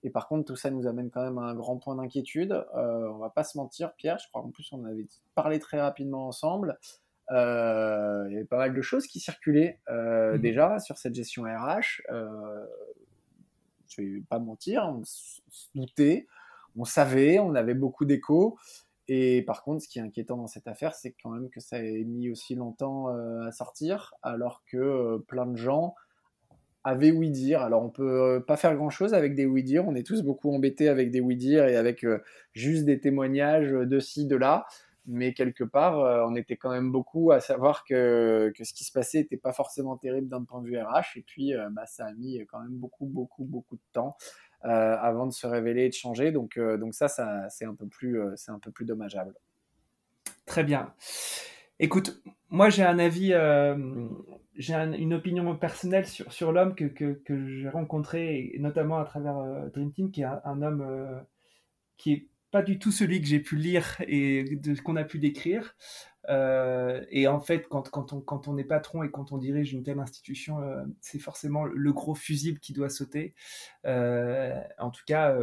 Et 0.03 0.09
par 0.09 0.29
contre, 0.29 0.45
tout 0.45 0.55
ça 0.55 0.71
nous 0.71 0.87
amène 0.87 1.11
quand 1.11 1.21
même 1.21 1.39
à 1.39 1.41
un 1.41 1.55
grand 1.55 1.77
point 1.77 1.97
d'inquiétude. 1.97 2.53
on 2.73 3.17
va 3.17 3.29
pas 3.29 3.43
se 3.43 3.57
mentir, 3.57 3.93
Pierre. 3.95 4.17
Je 4.17 4.29
crois 4.29 4.43
qu'en 4.43 4.51
plus 4.51 4.71
on 4.71 4.85
avait 4.85 5.07
parlé 5.35 5.59
très 5.59 5.81
rapidement 5.81 6.25
ensemble. 6.25 6.79
Euh, 7.31 8.25
il 8.27 8.33
y 8.33 8.35
avait 8.35 8.45
pas 8.45 8.57
mal 8.57 8.73
de 8.73 8.81
choses 8.81 9.07
qui 9.07 9.19
circulaient 9.19 9.79
euh, 9.89 10.33
mhm. 10.33 10.41
déjà 10.41 10.79
sur 10.79 10.97
cette 10.97 11.15
gestion 11.15 11.43
RH. 11.43 12.01
Euh, 12.11 12.65
je 13.87 14.01
vais 14.01 14.23
pas 14.27 14.39
mentir, 14.39 14.83
on 14.87 15.03
se 15.03 15.41
doutait, 15.75 16.27
on 16.75 16.83
savait, 16.83 17.39
on 17.39 17.53
avait 17.55 17.75
beaucoup 17.75 18.05
d'échos. 18.05 18.57
Et 19.07 19.43
par 19.43 19.63
contre, 19.63 19.83
ce 19.83 19.87
qui 19.87 19.99
est 19.99 20.01
inquiétant 20.01 20.37
dans 20.37 20.47
cette 20.47 20.67
affaire, 20.67 20.95
c'est 20.95 21.13
quand 21.21 21.29
même 21.29 21.49
que 21.49 21.59
ça 21.59 21.77
ait 21.77 22.03
mis 22.03 22.29
aussi 22.29 22.55
longtemps 22.55 23.09
à 23.09 23.51
sortir, 23.51 24.13
alors 24.23 24.63
que 24.65 25.17
plein 25.27 25.45
de 25.45 25.57
gens 25.57 25.93
avaient 26.83 27.11
oui 27.11 27.29
dire. 27.29 27.61
Alors 27.61 27.83
on 27.83 27.89
peut 27.89 28.43
pas 28.47 28.55
faire 28.55 28.75
grand 28.75 28.89
chose 28.89 29.13
avec 29.13 29.35
des 29.35 29.45
oui 29.45 29.61
dire. 29.61 29.85
On 29.85 29.93
est 29.93 30.07
tous 30.07 30.23
beaucoup 30.23 30.51
embêtés 30.55 30.87
avec 30.87 31.11
des 31.11 31.19
oui 31.19 31.35
dire 31.35 31.65
et 31.67 31.75
avec 31.75 32.05
juste 32.53 32.85
des 32.85 32.99
témoignages 32.99 33.71
de 33.71 33.99
ci, 33.99 34.25
de 34.25 34.37
là 34.37 34.65
mais 35.05 35.33
quelque 35.33 35.63
part, 35.63 35.99
euh, 35.99 36.25
on 36.27 36.35
était 36.35 36.55
quand 36.55 36.71
même 36.71 36.91
beaucoup 36.91 37.31
à 37.31 37.39
savoir 37.39 37.83
que, 37.83 38.51
que 38.55 38.63
ce 38.63 38.73
qui 38.73 38.83
se 38.83 38.91
passait 38.91 39.19
n'était 39.19 39.37
pas 39.37 39.53
forcément 39.53 39.97
terrible 39.97 40.29
d'un 40.29 40.43
point 40.43 40.61
de 40.61 40.67
vue 40.67 40.77
RH, 40.77 41.17
et 41.17 41.21
puis 41.21 41.53
euh, 41.53 41.69
bah, 41.71 41.85
ça 41.85 42.05
a 42.05 42.13
mis 42.13 42.39
quand 42.47 42.61
même 42.61 42.75
beaucoup, 42.77 43.05
beaucoup, 43.05 43.43
beaucoup 43.43 43.75
de 43.75 43.81
temps 43.91 44.15
euh, 44.65 44.95
avant 44.97 45.27
de 45.27 45.33
se 45.33 45.45
révéler 45.45 45.85
et 45.85 45.89
de 45.89 45.93
changer, 45.93 46.31
donc, 46.31 46.57
donc 46.57 46.93
ça, 46.93 47.07
ça 47.07 47.49
c'est 47.49 47.65
un, 47.65 47.75
peu 47.75 47.87
plus, 47.87 48.19
un 48.47 48.59
peu 48.59 48.71
plus 48.71 48.85
dommageable. 48.85 49.35
Très 50.45 50.63
bien. 50.63 50.93
Écoute, 51.79 52.21
moi 52.49 52.69
j'ai 52.69 52.83
un 52.83 52.99
avis, 52.99 53.33
j'ai 54.55 54.73
une 54.73 55.13
opinion 55.13 55.55
personnelle 55.57 56.05
sur, 56.05 56.31
sur 56.31 56.53
l'homme 56.53 56.75
que, 56.75 56.85
que, 56.85 57.13
que 57.25 57.47
j'ai 57.47 57.69
rencontré, 57.69 58.55
notamment 58.59 58.99
à 58.99 59.05
travers 59.05 59.35
Dream 59.73 59.91
Team, 59.91 60.11
qui 60.11 60.21
est 60.21 60.25
un, 60.25 60.41
un 60.45 60.61
homme 60.61 61.25
qui 61.97 62.13
est 62.13 62.27
pas 62.53 62.61
du 62.61 62.77
tout 62.77 62.91
celui 62.91 63.19
que 63.19 63.25
j'ai 63.25 63.39
pu 63.39 63.55
lire 63.55 63.95
et 64.07 64.43
de 64.43 64.75
ce 64.75 64.81
qu'on 64.83 64.95
a 64.95 65.03
pu 65.03 65.17
décrire. 65.17 65.75
Euh, 66.29 67.03
et 67.09 67.27
en 67.27 67.39
fait, 67.39 67.67
quand, 67.67 68.13
on, 68.47 68.57
est 68.59 68.63
patron 68.63 69.01
et 69.01 69.09
quand 69.09 69.31
on 69.31 69.39
dirige 69.39 69.73
une 69.73 69.81
telle 69.81 69.99
institution, 69.99 70.61
euh, 70.61 70.83
c'est 71.01 71.17
forcément 71.17 71.65
le 71.65 71.93
gros 71.93 72.13
fusible 72.13 72.59
qui 72.59 72.71
doit 72.71 72.89
sauter. 72.89 73.33
Euh, 73.87 74.53
en 74.77 74.91
tout 74.91 75.01
cas, 75.07 75.35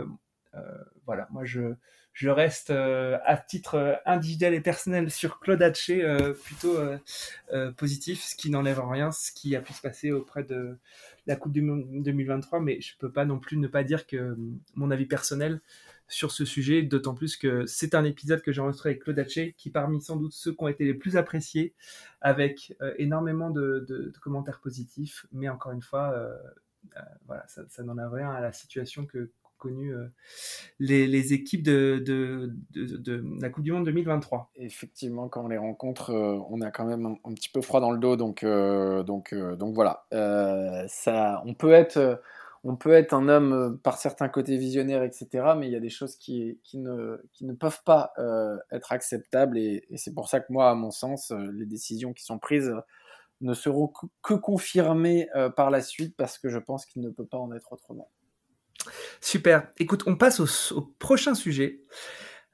voilà, 1.04 1.26
moi 1.32 1.44
je, 1.44 1.74
reste 2.28 2.70
à 2.70 3.36
titre 3.36 4.00
individuel 4.06 4.54
et 4.54 4.60
personnel 4.60 5.10
sur 5.10 5.40
Claude 5.40 5.62
Hatché 5.62 6.06
plutôt 6.44 6.76
positif, 7.76 8.22
ce 8.22 8.36
qui 8.36 8.50
n'enlève 8.50 8.80
rien, 8.80 9.10
ce 9.10 9.32
qui 9.32 9.56
a 9.56 9.60
pu 9.60 9.72
se 9.72 9.82
passer 9.82 10.12
auprès 10.12 10.44
de 10.44 10.78
la 11.26 11.34
Coupe 11.34 11.52
du 11.52 11.62
Monde 11.62 11.86
2023, 11.90 12.60
mais 12.60 12.80
je 12.80 12.96
peux 12.98 13.10
pas 13.10 13.24
non 13.24 13.40
plus 13.40 13.56
ne 13.56 13.66
pas 13.66 13.82
dire 13.82 14.06
que 14.06 14.36
mon 14.76 14.92
avis 14.92 15.06
personnel 15.06 15.60
sur 16.10 16.32
ce 16.32 16.44
sujet, 16.44 16.82
d'autant 16.82 17.14
plus 17.14 17.36
que 17.36 17.64
c'est 17.66 17.94
un 17.94 18.04
épisode 18.04 18.42
que 18.42 18.52
j'ai 18.52 18.60
enregistré 18.60 18.90
avec 18.90 19.02
Claude 19.04 19.18
Haché, 19.18 19.54
qui 19.56 19.70
parmi 19.70 20.02
sans 20.02 20.16
doute 20.16 20.32
ceux 20.32 20.52
qui 20.52 20.62
ont 20.62 20.68
été 20.68 20.84
les 20.84 20.94
plus 20.94 21.16
appréciés, 21.16 21.72
avec 22.20 22.74
euh, 22.82 22.92
énormément 22.98 23.50
de, 23.50 24.12
commentaires 24.20 24.60
positifs, 24.60 25.24
mais 25.32 25.48
encore 25.48 25.72
une 25.72 25.82
fois, 25.82 26.10
euh, 26.12 26.36
euh, 26.96 27.00
voilà, 27.26 27.46
ça, 27.46 27.82
n'en 27.84 27.96
a 27.96 28.08
rien 28.08 28.30
à 28.30 28.40
la 28.40 28.52
situation 28.52 29.06
que 29.06 29.30
connu 29.56 29.92
les, 30.78 31.34
équipes 31.34 31.62
de, 31.62 32.50
la 33.42 33.50
Coupe 33.50 33.62
du 33.62 33.72
Monde 33.72 33.84
2023. 33.84 34.50
Effectivement, 34.56 35.28
quand 35.28 35.44
on 35.44 35.48
les 35.48 35.58
rencontre, 35.58 36.14
on 36.14 36.62
a 36.62 36.70
quand 36.70 36.86
même 36.86 37.18
un, 37.24 37.34
petit 37.34 37.50
peu 37.50 37.60
froid 37.60 37.80
dans 37.80 37.90
le 37.90 37.98
dos, 37.98 38.16
donc, 38.16 38.42
donc, 38.42 39.34
donc 39.34 39.74
voilà. 39.74 40.06
ça, 40.88 41.42
on 41.44 41.52
peut 41.52 41.72
être 41.72 42.22
on 42.62 42.76
peut 42.76 42.92
être 42.92 43.14
un 43.14 43.28
homme 43.28 43.52
euh, 43.52 43.70
par 43.82 43.96
certains 43.96 44.28
côtés 44.28 44.56
visionnaires, 44.56 45.02
etc., 45.02 45.54
mais 45.56 45.66
il 45.66 45.72
y 45.72 45.76
a 45.76 45.80
des 45.80 45.88
choses 45.88 46.16
qui, 46.16 46.58
qui, 46.62 46.78
ne, 46.78 47.16
qui 47.32 47.46
ne 47.46 47.54
peuvent 47.54 47.82
pas 47.84 48.12
euh, 48.18 48.56
être 48.70 48.92
acceptables, 48.92 49.58
et, 49.58 49.86
c'est 49.96 50.14
pour 50.14 50.28
ça 50.28 50.40
que 50.40 50.52
moi, 50.52 50.70
à 50.70 50.74
mon 50.74 50.90
sens, 50.90 51.30
euh, 51.30 51.50
les 51.52 51.66
décisions 51.66 52.12
qui 52.12 52.24
sont 52.24 52.38
prises 52.38 52.74
ne 53.40 53.54
seront 53.54 53.90
que, 54.22 54.34
confirmées 54.34 55.26
par 55.56 55.70
la 55.70 55.80
suite, 55.80 56.14
parce 56.14 56.36
que 56.36 56.50
je 56.50 56.58
pense 56.58 56.84
qu'il 56.84 57.00
ne 57.00 57.08
peut 57.08 57.24
pas 57.24 57.38
en 57.38 57.50
être 57.54 57.72
autrement. 57.72 58.10
Super. 59.22 59.70
Écoute, 59.78 60.02
on 60.06 60.14
passe 60.14 60.40
au, 60.72 60.82
prochain 60.98 61.34
sujet. 61.34 61.80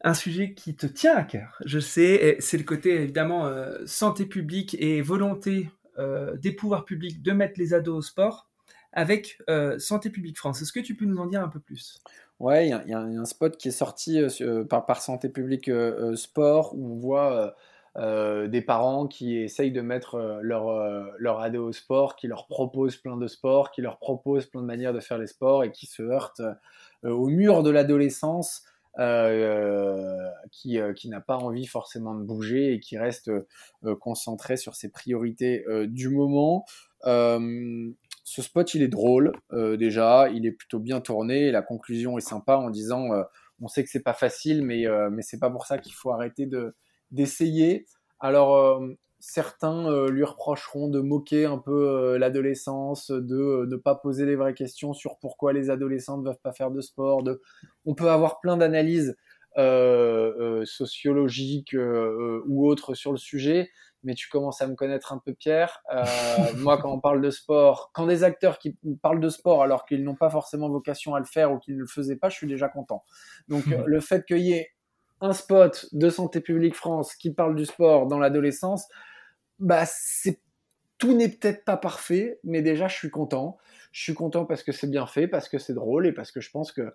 Un 0.02 0.14
sujet 0.14 0.54
qui 0.54 0.76
te 0.76 0.86
tient 0.86 1.16
à 1.16 1.24
cœur, 1.24 1.58
je 1.64 1.80
sais, 1.80 2.36
c'est 2.38 2.58
le 2.58 2.62
côté 2.62 3.02
évidemment 3.02 3.50
santé 3.84 4.26
publique 4.26 4.76
et 4.78 5.02
volonté 5.02 5.68
des 6.36 6.52
pouvoirs 6.52 6.84
publics 6.84 7.20
de 7.20 7.32
mettre 7.32 7.58
les 7.58 7.74
ados 7.74 7.96
au 7.96 8.02
sport 8.02 8.45
avec 8.96 9.38
euh, 9.50 9.78
Santé 9.78 10.08
publique 10.08 10.38
France. 10.38 10.62
Est-ce 10.62 10.72
que 10.72 10.80
tu 10.80 10.96
peux 10.96 11.04
nous 11.04 11.18
en 11.18 11.26
dire 11.26 11.42
un 11.42 11.48
peu 11.48 11.60
plus? 11.60 12.00
Ouais, 12.40 12.66
il 12.66 12.70
y, 12.88 12.94
a 12.94 12.98
un 12.98 13.24
spot 13.26 13.56
qui 13.56 13.68
est 13.68 13.70
sorti 13.70 14.18
euh, 14.18 14.28
euh, 14.40 14.64
par, 14.64 15.00
Santé 15.00 15.28
publique 15.28 15.70
Sport 16.14 16.74
où 16.74 16.94
on 16.94 16.96
voit 16.96 17.54
des 17.96 18.60
parents 18.60 19.06
qui 19.06 19.38
essayent 19.38 19.72
de 19.72 19.80
mettre 19.80 20.40
leur, 20.42 20.66
leur 21.18 21.40
ado 21.40 21.68
au 21.68 21.72
sport, 21.72 22.16
qui 22.16 22.26
leur 22.26 22.46
proposent 22.46 22.96
plein 22.96 23.16
de 23.16 23.26
sports, 23.26 23.70
qui 23.70 23.80
leur 23.80 23.98
proposent 23.98 24.46
plein 24.46 24.60
de 24.60 24.66
manières 24.66 24.92
de 24.92 25.00
faire 25.00 25.16
les 25.16 25.26
sports 25.26 25.64
et 25.64 25.72
qui 25.72 25.86
se 25.86 26.02
heurtent 26.02 26.42
au 27.02 27.28
mur 27.28 27.62
de 27.62 27.70
l'adolescence. 27.70 28.64
qui, 30.52 30.78
qui 30.94 31.08
n'a 31.08 31.20
pas 31.22 31.36
envie 31.36 31.66
forcément 31.66 32.14
de 32.14 32.22
bouger 32.22 32.74
et 32.74 32.80
qui 32.80 32.98
reste 32.98 33.30
concentré 34.00 34.58
sur 34.58 34.74
ses 34.74 34.90
priorités 34.90 35.64
du 35.86 36.10
moment. 36.10 36.66
Ce 38.28 38.42
spot, 38.42 38.74
il 38.74 38.82
est 38.82 38.88
drôle 38.88 39.32
euh, 39.52 39.76
déjà, 39.76 40.28
il 40.34 40.46
est 40.46 40.50
plutôt 40.50 40.80
bien 40.80 41.00
tourné. 41.00 41.52
la 41.52 41.62
conclusion 41.62 42.18
est 42.18 42.28
sympa 42.28 42.56
en 42.56 42.70
disant 42.70 43.12
euh, 43.12 43.22
on 43.62 43.68
sait 43.68 43.84
que 43.84 43.88
c'est 43.88 44.02
pas 44.02 44.14
facile, 44.14 44.64
mais, 44.64 44.84
euh, 44.84 45.10
mais 45.10 45.22
c'est 45.22 45.38
pas 45.38 45.48
pour 45.48 45.64
ça 45.64 45.78
qu'il 45.78 45.94
faut 45.94 46.10
arrêter 46.10 46.46
de, 46.46 46.74
d'essayer. 47.12 47.86
Alors, 48.18 48.82
certains 49.20 50.08
lui 50.08 50.24
reprocheront 50.24 50.88
de 50.88 51.00
moquer 51.00 51.44
un 51.44 51.58
peu 51.58 52.16
l'adolescence, 52.16 53.12
de 53.12 53.64
ne 53.70 53.76
pas 53.76 53.94
poser 53.94 54.26
les 54.26 54.34
vraies 54.34 54.54
questions 54.54 54.92
sur 54.92 55.18
pourquoi 55.20 55.52
les 55.52 55.70
adolescents 55.70 56.18
ne 56.18 56.24
doivent 56.24 56.40
pas 56.42 56.52
faire 56.52 56.72
de 56.72 56.80
sport. 56.80 57.22
De... 57.22 57.40
On 57.84 57.94
peut 57.94 58.10
avoir 58.10 58.40
plein 58.40 58.56
d'analyses 58.56 59.16
sociologiques 60.64 61.76
ou 61.76 62.68
autres 62.68 62.94
sur 62.94 63.12
le 63.12 63.18
sujet 63.18 63.70
mais 64.06 64.14
tu 64.14 64.28
commences 64.28 64.62
à 64.62 64.66
me 64.68 64.74
connaître 64.74 65.12
un 65.12 65.18
peu, 65.18 65.34
Pierre. 65.34 65.82
Euh, 65.92 66.04
moi, 66.58 66.78
quand 66.78 66.90
on 66.90 67.00
parle 67.00 67.20
de 67.20 67.30
sport, 67.30 67.90
quand 67.92 68.06
des 68.06 68.24
acteurs 68.24 68.58
qui 68.58 68.78
parlent 69.02 69.20
de 69.20 69.28
sport 69.28 69.62
alors 69.62 69.84
qu'ils 69.84 70.04
n'ont 70.04 70.14
pas 70.14 70.30
forcément 70.30 70.70
vocation 70.70 71.14
à 71.14 71.18
le 71.18 71.26
faire 71.26 71.52
ou 71.52 71.58
qu'ils 71.58 71.74
ne 71.74 71.80
le 71.80 71.86
faisaient 71.86 72.16
pas, 72.16 72.30
je 72.30 72.36
suis 72.36 72.46
déjà 72.46 72.68
content. 72.68 73.04
Donc, 73.48 73.66
hmm. 73.66 73.82
le 73.84 74.00
fait 74.00 74.24
qu'il 74.24 74.38
y 74.38 74.52
ait 74.52 74.70
un 75.20 75.32
spot 75.32 75.86
de 75.92 76.08
Santé 76.08 76.40
publique 76.40 76.76
France 76.76 77.14
qui 77.14 77.32
parle 77.32 77.56
du 77.56 77.66
sport 77.66 78.06
dans 78.06 78.18
l'adolescence, 78.18 78.86
bah, 79.58 79.84
c'est 79.86 80.40
tout 80.98 81.12
n'est 81.12 81.28
peut-être 81.28 81.64
pas 81.64 81.76
parfait, 81.76 82.38
mais 82.42 82.62
déjà, 82.62 82.88
je 82.88 82.94
suis 82.94 83.10
content. 83.10 83.58
Je 83.92 84.02
suis 84.02 84.14
content 84.14 84.46
parce 84.46 84.62
que 84.62 84.72
c'est 84.72 84.90
bien 84.90 85.06
fait, 85.06 85.28
parce 85.28 85.48
que 85.48 85.58
c'est 85.58 85.74
drôle 85.74 86.06
et 86.06 86.12
parce 86.12 86.30
que 86.30 86.40
je 86.40 86.50
pense 86.50 86.72
que 86.72 86.94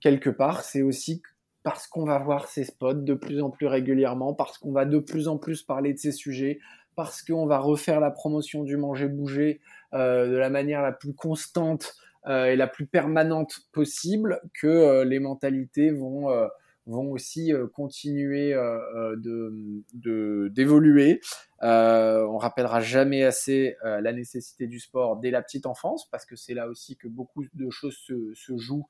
quelque 0.00 0.30
part, 0.30 0.62
c'est 0.62 0.82
aussi 0.82 1.22
parce 1.62 1.86
qu'on 1.86 2.04
va 2.04 2.18
voir 2.18 2.48
ces 2.48 2.64
spots 2.64 2.94
de 2.94 3.14
plus 3.14 3.40
en 3.40 3.50
plus 3.50 3.66
régulièrement, 3.66 4.34
parce 4.34 4.58
qu'on 4.58 4.72
va 4.72 4.84
de 4.84 4.98
plus 4.98 5.28
en 5.28 5.38
plus 5.38 5.62
parler 5.62 5.92
de 5.92 5.98
ces 5.98 6.12
sujets, 6.12 6.58
parce 6.94 7.22
qu'on 7.22 7.46
va 7.46 7.58
refaire 7.58 8.00
la 8.00 8.10
promotion 8.10 8.64
du 8.64 8.76
manger-bouger 8.76 9.60
euh, 9.94 10.26
de 10.28 10.36
la 10.36 10.50
manière 10.50 10.82
la 10.82 10.92
plus 10.92 11.14
constante 11.14 11.94
euh, 12.26 12.46
et 12.46 12.56
la 12.56 12.66
plus 12.66 12.86
permanente 12.86 13.60
possible, 13.72 14.40
que 14.54 14.66
euh, 14.66 15.04
les 15.04 15.18
mentalités 15.18 15.90
vont, 15.90 16.28
vont 16.86 17.10
aussi 17.10 17.52
continuer 17.72 18.54
de, 18.54 20.48
d'évoluer. 20.48 21.20
on 21.60 22.38
rappellera 22.38 22.80
jamais 22.80 23.22
assez 23.22 23.76
la 23.82 24.12
nécessité 24.12 24.66
du 24.66 24.80
sport 24.80 25.16
dès 25.16 25.30
la 25.30 25.42
petite 25.42 25.66
enfance, 25.66 26.08
parce 26.10 26.26
que 26.26 26.36
c'est 26.36 26.54
là 26.54 26.68
aussi 26.68 26.96
que 26.96 27.08
beaucoup 27.08 27.44
de 27.54 27.70
choses 27.70 27.96
se, 27.96 28.56
jouent 28.56 28.88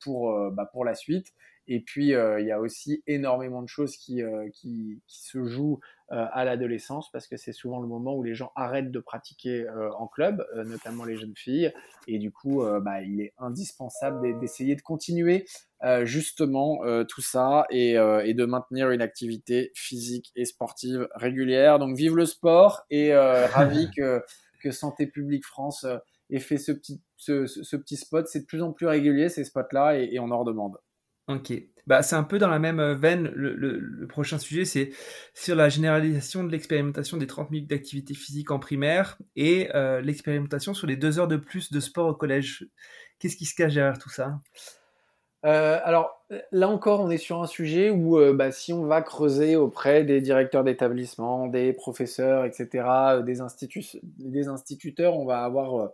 pour, 0.00 0.32
euh, 0.32 0.50
bah, 0.50 0.68
pour 0.70 0.84
la 0.84 0.94
suite. 0.94 1.32
Et 1.68 1.80
puis, 1.80 2.12
euh, 2.14 2.40
il 2.40 2.46
y 2.46 2.50
a 2.50 2.60
aussi 2.60 3.04
énormément 3.06 3.62
de 3.62 3.68
choses 3.68 3.96
qui, 3.96 4.20
qui, 4.52 5.00
qui 5.06 5.24
se 5.24 5.44
jouent 5.44 5.78
à 6.08 6.44
l'adolescence 6.44 7.10
parce 7.10 7.26
que 7.26 7.38
c'est 7.38 7.52
souvent 7.52 7.80
le 7.80 7.86
moment 7.86 8.14
où 8.14 8.22
les 8.22 8.34
gens 8.34 8.52
arrêtent 8.54 8.90
de 8.90 8.98
pratiquer 8.98 9.66
en 9.96 10.06
club, 10.08 10.44
notamment 10.66 11.04
les 11.04 11.16
jeunes 11.16 11.36
filles. 11.36 11.72
Et 12.06 12.18
du 12.18 12.30
coup, 12.30 12.62
bah, 12.82 13.00
il 13.00 13.22
est 13.22 13.32
indispensable 13.38 14.38
d'essayer 14.38 14.76
de 14.76 14.82
continuer 14.82 15.46
justement 16.02 16.80
tout 17.04 17.22
ça 17.22 17.64
et, 17.70 17.92
et, 17.92 18.34
de 18.34 18.44
maintenir 18.44 18.90
une 18.90 19.00
activité 19.00 19.70
physique 19.74 20.32
et 20.36 20.44
sportive 20.44 21.08
régulière. 21.14 21.78
Donc, 21.78 21.96
vive 21.96 22.14
le 22.14 22.26
sport 22.26 22.82
et 22.90 23.14
ravi 23.16 23.88
que, 23.96 24.22
que 24.62 24.70
Santé 24.70 25.06
publique 25.06 25.46
France 25.46 25.86
et 26.32 26.40
fait 26.40 26.58
ce 26.58 26.72
petit, 26.72 27.00
ce, 27.16 27.76
petit 27.76 27.96
spot. 27.96 28.26
C'est 28.26 28.40
de 28.40 28.46
plus 28.46 28.62
en 28.62 28.72
plus 28.72 28.86
régulier 28.86 29.28
ces 29.28 29.44
spots-là 29.44 29.98
et, 29.98 30.18
on 30.18 30.30
en 30.30 30.40
redemande. 30.40 30.78
Ok. 31.28 31.52
Bah, 31.86 32.02
c'est 32.02 32.16
un 32.16 32.22
peu 32.22 32.38
dans 32.38 32.48
la 32.48 32.58
même 32.58 32.80
euh, 32.80 32.94
veine. 32.94 33.30
Le, 33.34 34.06
prochain 34.08 34.38
sujet, 34.38 34.64
c'est 34.64 34.90
sur 35.34 35.54
la 35.54 35.68
généralisation 35.68 36.42
de 36.42 36.50
l'expérimentation 36.50 37.16
des 37.16 37.26
30 37.26 37.50
minutes 37.50 37.70
d'activité 37.70 38.14
physique 38.14 38.50
en 38.50 38.58
primaire 38.58 39.18
et 39.36 39.68
euh, 39.74 40.00
l'expérimentation 40.00 40.74
sur 40.74 40.86
les 40.86 40.96
deux 40.96 41.18
heures 41.20 41.28
de 41.28 41.36
plus 41.36 41.70
de 41.70 41.80
sport 41.80 42.08
au 42.08 42.14
collège. 42.14 42.66
Qu'est-ce 43.18 43.36
qui 43.36 43.44
se 43.44 43.54
cache 43.54 43.74
derrière 43.74 43.98
tout 43.98 44.10
ça? 44.10 44.40
Euh, 45.44 45.80
alors 45.82 46.24
là 46.52 46.68
encore, 46.68 47.00
on 47.00 47.10
est 47.10 47.18
sur 47.18 47.42
un 47.42 47.46
sujet 47.46 47.90
où 47.90 48.16
bah, 48.32 48.52
si 48.52 48.72
on 48.72 48.86
va 48.86 49.02
creuser 49.02 49.56
auprès 49.56 50.04
des 50.04 50.20
directeurs 50.20 50.64
d'établissement, 50.64 51.48
des 51.48 51.72
professeurs, 51.72 52.44
etc., 52.44 52.84
des, 53.24 53.40
des 54.18 54.48
instituteurs, 54.48 55.16
on 55.16 55.24
va 55.24 55.42
avoir 55.42 55.74
euh, 55.74 55.88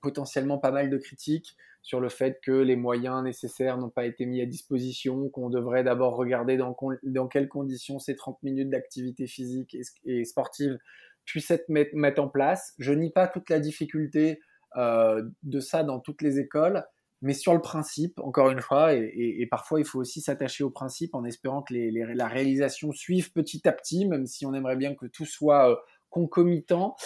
potentiellement 0.00 0.58
pas 0.58 0.70
mal 0.70 0.90
de 0.90 0.96
critiques 0.96 1.56
sur 1.82 2.00
le 2.00 2.08
fait 2.08 2.38
que 2.42 2.52
les 2.52 2.76
moyens 2.76 3.22
nécessaires 3.22 3.78
n'ont 3.78 3.90
pas 3.90 4.04
été 4.04 4.26
mis 4.26 4.42
à 4.42 4.46
disposition, 4.46 5.28
qu'on 5.30 5.48
devrait 5.48 5.84
d'abord 5.84 6.16
regarder 6.16 6.56
dans, 6.58 7.28
quelles 7.28 7.48
conditions 7.48 7.98
ces 7.98 8.14
30 8.14 8.42
minutes 8.42 8.70
d'activité 8.70 9.26
physique 9.26 9.76
et, 10.04 10.24
sportive 10.24 10.78
puissent 11.24 11.50
être 11.50 11.68
mettre 11.68 12.20
en 12.20 12.28
place. 12.28 12.74
Je 12.78 12.92
nie 12.92 13.10
pas 13.10 13.26
toute 13.26 13.48
la 13.50 13.60
difficulté 13.60 14.40
euh, 14.76 15.22
de 15.42 15.60
ça 15.60 15.82
dans 15.82 15.98
toutes 15.98 16.22
les 16.22 16.38
écoles, 16.38 16.84
mais 17.22 17.32
sur 17.32 17.54
le 17.54 17.60
principe, 17.60 18.18
encore 18.20 18.50
une 18.50 18.60
fois, 18.60 18.92
et, 18.92 19.46
parfois 19.50 19.80
il 19.80 19.86
faut 19.86 19.98
aussi 19.98 20.20
s'attacher 20.20 20.64
au 20.64 20.70
principe 20.70 21.14
en 21.14 21.24
espérant 21.24 21.62
que 21.62 21.74
la 21.74 22.28
réalisation 22.28 22.92
suive 22.92 23.32
petit 23.32 23.66
à 23.66 23.72
petit, 23.72 24.06
même 24.06 24.26
si 24.26 24.46
on 24.46 24.52
aimerait 24.52 24.76
bien 24.76 24.94
que 24.94 25.06
tout 25.06 25.26
soit 25.26 25.70
euh, 25.72 25.76
concomitant. 26.10 26.96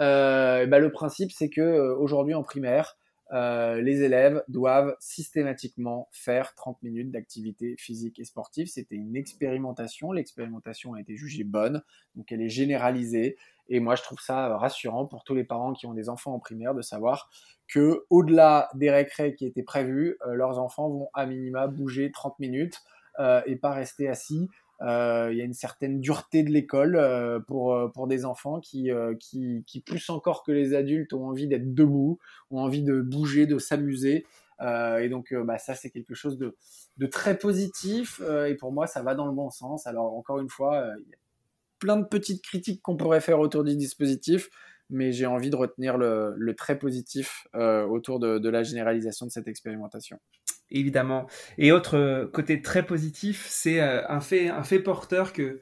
Euh, 0.00 0.66
bah, 0.66 0.78
le 0.78 0.90
principe, 0.90 1.32
c'est 1.32 1.50
que 1.50 1.60
euh, 1.60 1.96
aujourd'hui 1.96 2.34
en 2.34 2.42
primaire, 2.42 2.96
euh, 3.32 3.80
les 3.80 4.02
élèves 4.02 4.42
doivent 4.48 4.96
systématiquement 4.98 6.08
faire 6.10 6.54
30 6.54 6.82
minutes 6.82 7.10
d'activité 7.12 7.76
physique 7.78 8.18
et 8.18 8.24
sportive. 8.24 8.66
C'était 8.66 8.96
une 8.96 9.14
expérimentation. 9.14 10.10
L'expérimentation 10.10 10.94
a 10.94 11.00
été 11.00 11.16
jugée 11.16 11.44
bonne, 11.44 11.82
donc 12.16 12.32
elle 12.32 12.42
est 12.42 12.48
généralisée. 12.48 13.36
Et 13.68 13.78
moi, 13.78 13.94
je 13.94 14.02
trouve 14.02 14.20
ça 14.20 14.56
rassurant 14.56 15.06
pour 15.06 15.22
tous 15.22 15.34
les 15.34 15.44
parents 15.44 15.72
qui 15.72 15.86
ont 15.86 15.94
des 15.94 16.08
enfants 16.08 16.34
en 16.34 16.40
primaire 16.40 16.74
de 16.74 16.82
savoir 16.82 17.30
que, 17.68 18.04
au-delà 18.10 18.68
des 18.74 18.90
récrés 18.90 19.36
qui 19.36 19.46
étaient 19.46 19.62
prévus, 19.62 20.18
leurs 20.26 20.58
enfants 20.58 20.88
vont 20.88 21.08
à 21.14 21.24
minima 21.24 21.68
bouger 21.68 22.10
30 22.10 22.36
minutes 22.40 22.80
et 23.46 23.54
pas 23.54 23.70
rester 23.70 24.08
assis 24.08 24.48
il 24.80 25.36
y 25.36 25.40
a 25.40 25.44
une 25.44 25.54
certaine 25.54 26.00
dureté 26.00 26.42
de 26.42 26.50
l'école 26.50 26.96
euh, 26.96 27.38
pour, 27.40 27.74
euh, 27.74 27.88
pour 27.88 28.06
des 28.06 28.24
enfants 28.24 28.60
qui, 28.60 28.90
qui, 29.18 29.64
qui, 29.66 29.80
plus 29.80 30.08
encore 30.10 30.42
que 30.42 30.52
les 30.52 30.74
adultes, 30.74 31.12
ont 31.12 31.26
envie 31.26 31.46
d'être 31.46 31.74
debout, 31.74 32.18
ont 32.50 32.60
envie 32.60 32.82
de 32.82 33.00
bouger, 33.00 33.46
de 33.46 33.58
s'amuser. 33.58 34.26
et 34.60 35.08
donc, 35.08 35.34
bah, 35.34 35.58
ça, 35.58 35.74
c'est 35.74 35.90
quelque 35.90 36.14
chose 36.14 36.38
de, 36.38 36.56
de 36.96 37.06
très 37.06 37.36
positif. 37.38 38.20
et 38.48 38.54
pour 38.54 38.72
moi, 38.72 38.86
ça 38.86 39.02
va 39.02 39.14
dans 39.14 39.26
le 39.26 39.32
bon 39.32 39.50
sens. 39.50 39.86
Alors, 39.86 40.14
encore 40.16 40.40
une 40.40 40.50
fois, 40.50 40.86
il 40.98 41.10
y 41.10 41.14
a 41.14 41.18
plein 41.78 41.96
de 41.96 42.04
petites 42.04 42.42
critiques 42.42 42.82
qu'on 42.82 42.96
pourrait 42.96 43.20
faire 43.20 43.40
autour 43.40 43.64
du 43.64 43.76
dispositif 43.76 44.50
mais 44.90 45.12
j'ai 45.12 45.26
envie 45.26 45.50
de 45.50 45.56
retenir 45.56 45.96
le, 45.96 46.54
très 46.56 46.78
positif 46.78 47.46
euh, 47.54 47.84
autour 47.84 48.18
de, 48.18 48.48
la 48.48 48.62
généralisation 48.62 49.26
de 49.26 49.30
cette 49.30 49.48
expérimentation. 49.48 50.18
Évidemment. 50.70 51.26
Et 51.58 51.72
autre 51.72 51.96
euh, 51.96 52.26
côté 52.26 52.62
très 52.62 52.86
positif, 52.86 53.46
c'est 53.48 53.80
euh, 53.80 54.06
un, 54.08 54.20
fait, 54.20 54.48
un 54.48 54.62
fait 54.62 54.78
porteur 54.78 55.32
que, 55.32 55.60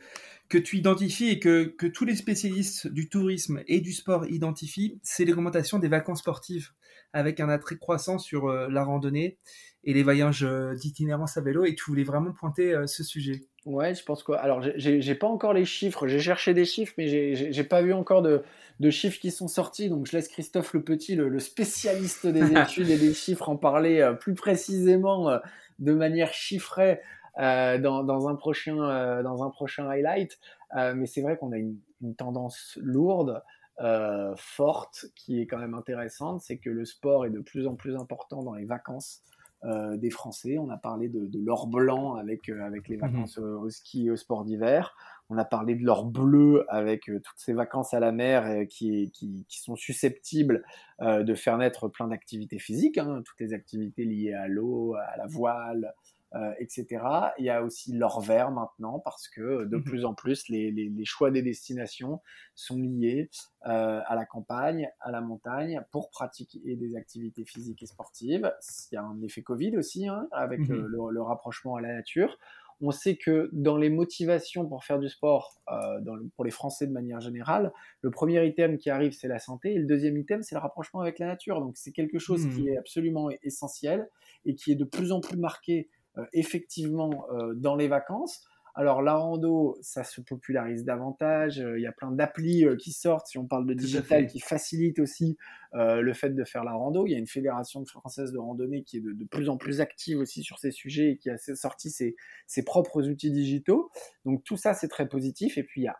que 0.48 0.58
tu 0.58 0.76
identifies 0.76 1.30
et 1.30 1.38
que, 1.38 1.64
que 1.64 1.86
tous 1.86 2.04
les 2.04 2.16
spécialistes 2.16 2.88
du 2.88 3.08
tourisme 3.08 3.62
et 3.66 3.80
du 3.80 3.92
sport 3.92 4.26
identifient, 4.26 4.98
c'est 5.02 5.24
l'augmentation 5.24 5.78
des 5.78 5.88
vacances 5.88 6.20
sportives, 6.20 6.70
avec 7.12 7.40
un 7.40 7.48
attrait 7.48 7.78
croissant 7.78 8.18
sur 8.18 8.48
la 8.48 8.84
randonnée 8.84 9.38
et 9.84 9.94
les 9.94 10.02
voyages 10.02 10.46
d'itinérance 10.76 11.38
à 11.38 11.40
vélo. 11.40 11.64
Et 11.64 11.74
tu 11.74 11.84
voulais 11.86 12.04
vraiment 12.04 12.32
pointer 12.32 12.74
ce 12.86 13.02
sujet. 13.02 13.48
Ouais, 13.68 13.94
je 13.94 14.02
pense 14.02 14.22
que. 14.22 14.32
Alors, 14.32 14.62
j'ai 14.76 15.14
pas 15.14 15.26
encore 15.26 15.52
les 15.52 15.66
chiffres. 15.66 16.06
J'ai 16.06 16.20
cherché 16.20 16.54
des 16.54 16.64
chiffres, 16.64 16.94
mais 16.96 17.06
j'ai 17.06 17.64
pas 17.64 17.82
vu 17.82 17.92
encore 17.92 18.22
de, 18.22 18.42
de, 18.80 18.88
chiffres 18.88 19.20
qui 19.20 19.30
sont 19.30 19.46
sortis. 19.46 19.90
Donc, 19.90 20.06
je 20.06 20.16
laisse 20.16 20.28
Christophe 20.28 20.72
Le 20.72 20.82
Petit, 20.82 21.16
le, 21.16 21.38
spécialiste 21.38 22.26
des 22.26 22.52
études 22.58 22.88
et 22.88 22.96
des 22.96 23.12
chiffres, 23.12 23.50
en 23.50 23.58
parler 23.58 24.00
euh, 24.00 24.14
plus 24.14 24.34
précisément, 24.34 25.28
euh, 25.28 25.38
de 25.80 25.92
manière 25.92 26.32
chiffrée, 26.32 27.02
euh, 27.40 27.76
dans, 27.76 28.04
dans, 28.04 28.26
un 28.26 28.36
prochain, 28.36 29.22
dans 29.22 29.44
un 29.44 29.50
prochain 29.50 29.86
highlight. 29.86 30.38
mais 30.74 31.04
c'est 31.04 31.20
vrai 31.20 31.36
qu'on 31.36 31.52
a 31.52 31.58
une, 31.58 31.76
une, 32.00 32.14
tendance 32.14 32.78
lourde. 32.80 33.42
forte 34.36 35.06
qui 35.14 35.42
est 35.42 35.46
quand 35.46 35.58
même 35.58 35.74
intéressante, 35.74 36.40
c'est 36.40 36.56
que 36.56 36.70
le 36.70 36.86
sport 36.86 37.26
est 37.26 37.30
de 37.30 37.40
plus 37.40 37.66
en 37.66 37.74
plus 37.74 37.96
important 37.96 38.42
dans 38.42 38.54
les 38.54 38.64
vacances. 38.64 39.22
Euh, 39.64 39.96
des 39.96 40.10
Français. 40.10 40.56
On 40.56 40.70
a 40.70 40.76
parlé 40.76 41.08
de, 41.08 41.28
l'or 41.36 41.66
blanc 41.66 42.14
avec, 42.14 42.48
euh, 42.48 42.64
avec 42.64 42.86
les 42.86 42.96
mhm. 42.96 43.02
vacances 43.02 43.38
au, 43.38 43.68
ski 43.70 44.06
et 44.06 44.10
au 44.12 44.16
sport 44.16 44.44
d'hiver. 44.44 44.94
On 45.30 45.36
a 45.36 45.44
parlé 45.44 45.74
de 45.74 45.84
l'or 45.84 46.04
bleu 46.04 46.64
avec 46.68 47.10
euh, 47.10 47.18
toutes 47.18 47.38
ces 47.38 47.54
vacances 47.54 47.92
à 47.92 47.98
la 47.98 48.12
mer 48.12 48.68
qui, 48.68 49.10
qui, 49.10 49.44
sont 49.48 49.74
susceptibles 49.74 50.62
de 51.00 51.34
faire 51.34 51.58
naître 51.58 51.88
plein 51.88 52.06
d'activités 52.06 52.60
physiques, 52.60 52.98
hein. 52.98 53.22
toutes 53.24 53.40
les 53.40 53.52
activités 53.52 54.04
liées 54.04 54.32
à 54.32 54.46
l'eau, 54.46 54.94
à 54.94 55.16
la 55.16 55.26
voile, 55.26 55.92
euh, 56.34 56.52
etc. 56.58 56.86
Il 57.38 57.46
y 57.46 57.50
a 57.50 57.62
aussi 57.62 57.92
l'or 57.92 58.20
vert 58.20 58.50
maintenant 58.50 58.98
parce 58.98 59.28
que 59.28 59.64
de 59.64 59.76
mmh 59.78 59.84
plus 59.84 60.04
en 60.04 60.12
plus 60.12 60.46
les, 60.50 60.70
les, 60.70 61.04
choix 61.06 61.30
des 61.30 61.40
destinations 61.40 62.20
sont 62.54 62.76
liés 62.76 63.30
euh, 63.66 64.02
à 64.04 64.14
la 64.14 64.26
campagne, 64.26 64.90
à 65.00 65.10
la 65.10 65.22
montagne 65.22 65.82
pour 65.90 66.10
pratiquer 66.10 66.76
des 66.76 66.96
activités 66.96 67.46
physiques 67.46 67.82
et 67.82 67.86
sportives. 67.86 68.52
Il 68.92 68.96
y 68.96 68.98
a 68.98 69.02
un 69.02 69.22
effet 69.22 69.40
Covid 69.40 69.78
aussi 69.78 70.06
hein, 70.06 70.28
avec 70.32 70.60
mmh 70.60 70.74
le, 70.74 71.22
rapprochement 71.22 71.76
à 71.76 71.80
la 71.80 71.94
nature. 71.94 72.36
On 72.82 72.90
sait 72.90 73.16
que 73.16 73.48
dans 73.52 73.78
les 73.78 73.88
motivations 73.88 74.68
pour 74.68 74.84
faire 74.84 74.98
du 74.98 75.08
sport, 75.08 75.60
euh, 75.72 76.00
dans 76.00 76.16
pour 76.36 76.44
les 76.44 76.50
Français 76.50 76.86
de 76.86 76.92
manière 76.92 77.20
générale, 77.20 77.72
le 78.02 78.10
premier 78.10 78.46
item 78.46 78.76
qui 78.76 78.90
arrive, 78.90 79.12
c'est 79.12 79.28
la 79.28 79.38
santé, 79.38 79.72
et 79.72 79.78
le 79.78 79.86
deuxième 79.86 80.16
item, 80.16 80.42
c'est 80.42 80.54
le 80.54 80.60
rapprochement 80.60 81.00
avec 81.00 81.18
la 81.18 81.26
nature. 81.26 81.60
Donc 81.60 81.76
c'est 81.78 81.90
quelque 81.90 82.18
chose 82.18 82.46
qui 82.54 82.64
mmh. 82.64 82.68
est 82.68 82.76
absolument 82.76 83.30
essentiel 83.42 84.08
et 84.44 84.54
qui 84.54 84.72
est 84.72 84.76
de 84.76 84.84
plus 84.84 85.10
en 85.10 85.20
plus 85.20 85.36
marqué 85.36 85.88
euh, 85.88 85.97
effectivement 86.32 87.26
euh, 87.32 87.54
dans 87.54 87.76
les 87.76 87.88
vacances. 87.88 88.44
Alors 88.74 89.02
la 89.02 89.14
rando, 89.14 89.76
ça 89.80 90.04
se 90.04 90.20
popularise 90.20 90.84
davantage. 90.84 91.60
Euh, 91.60 91.78
il 91.78 91.82
y 91.82 91.86
a 91.86 91.92
plein 91.92 92.12
d'applis 92.12 92.64
qui 92.78 92.92
sortent, 92.92 93.26
si 93.26 93.36
on 93.36 93.46
parle 93.46 93.66
de 93.66 93.74
digital, 93.74 94.26
qui 94.26 94.38
facilitent 94.38 95.00
aussi 95.00 95.36
le 95.74 96.12
fait 96.12 96.30
de 96.30 96.44
faire 96.44 96.64
la 96.64 96.72
rando. 96.72 97.06
Il 97.06 97.10
y 97.10 97.14
a 97.14 97.18
une 97.18 97.26
fédération 97.26 97.84
française 97.84 98.32
de 98.32 98.38
randonnée 98.38 98.84
qui 98.84 98.98
est 98.98 99.00
de, 99.00 99.24
plus 99.24 99.48
en 99.48 99.56
plus 99.56 99.80
active 99.80 100.18
aussi 100.18 100.42
sur 100.42 100.58
ces 100.58 100.70
sujets 100.70 101.10
et 101.10 101.16
qui 101.18 101.28
a 101.28 101.36
sorti 101.38 101.90
ses, 101.90 102.14
propres 102.64 103.08
outils 103.08 103.32
digitaux. 103.32 103.90
Donc 104.24 104.44
tout 104.44 104.56
ça, 104.56 104.74
c'est 104.74 104.88
très 104.88 105.08
positif. 105.08 105.58
Et 105.58 105.64
puis 105.64 105.82
il 105.82 105.84
y 105.84 105.88
a 105.88 105.96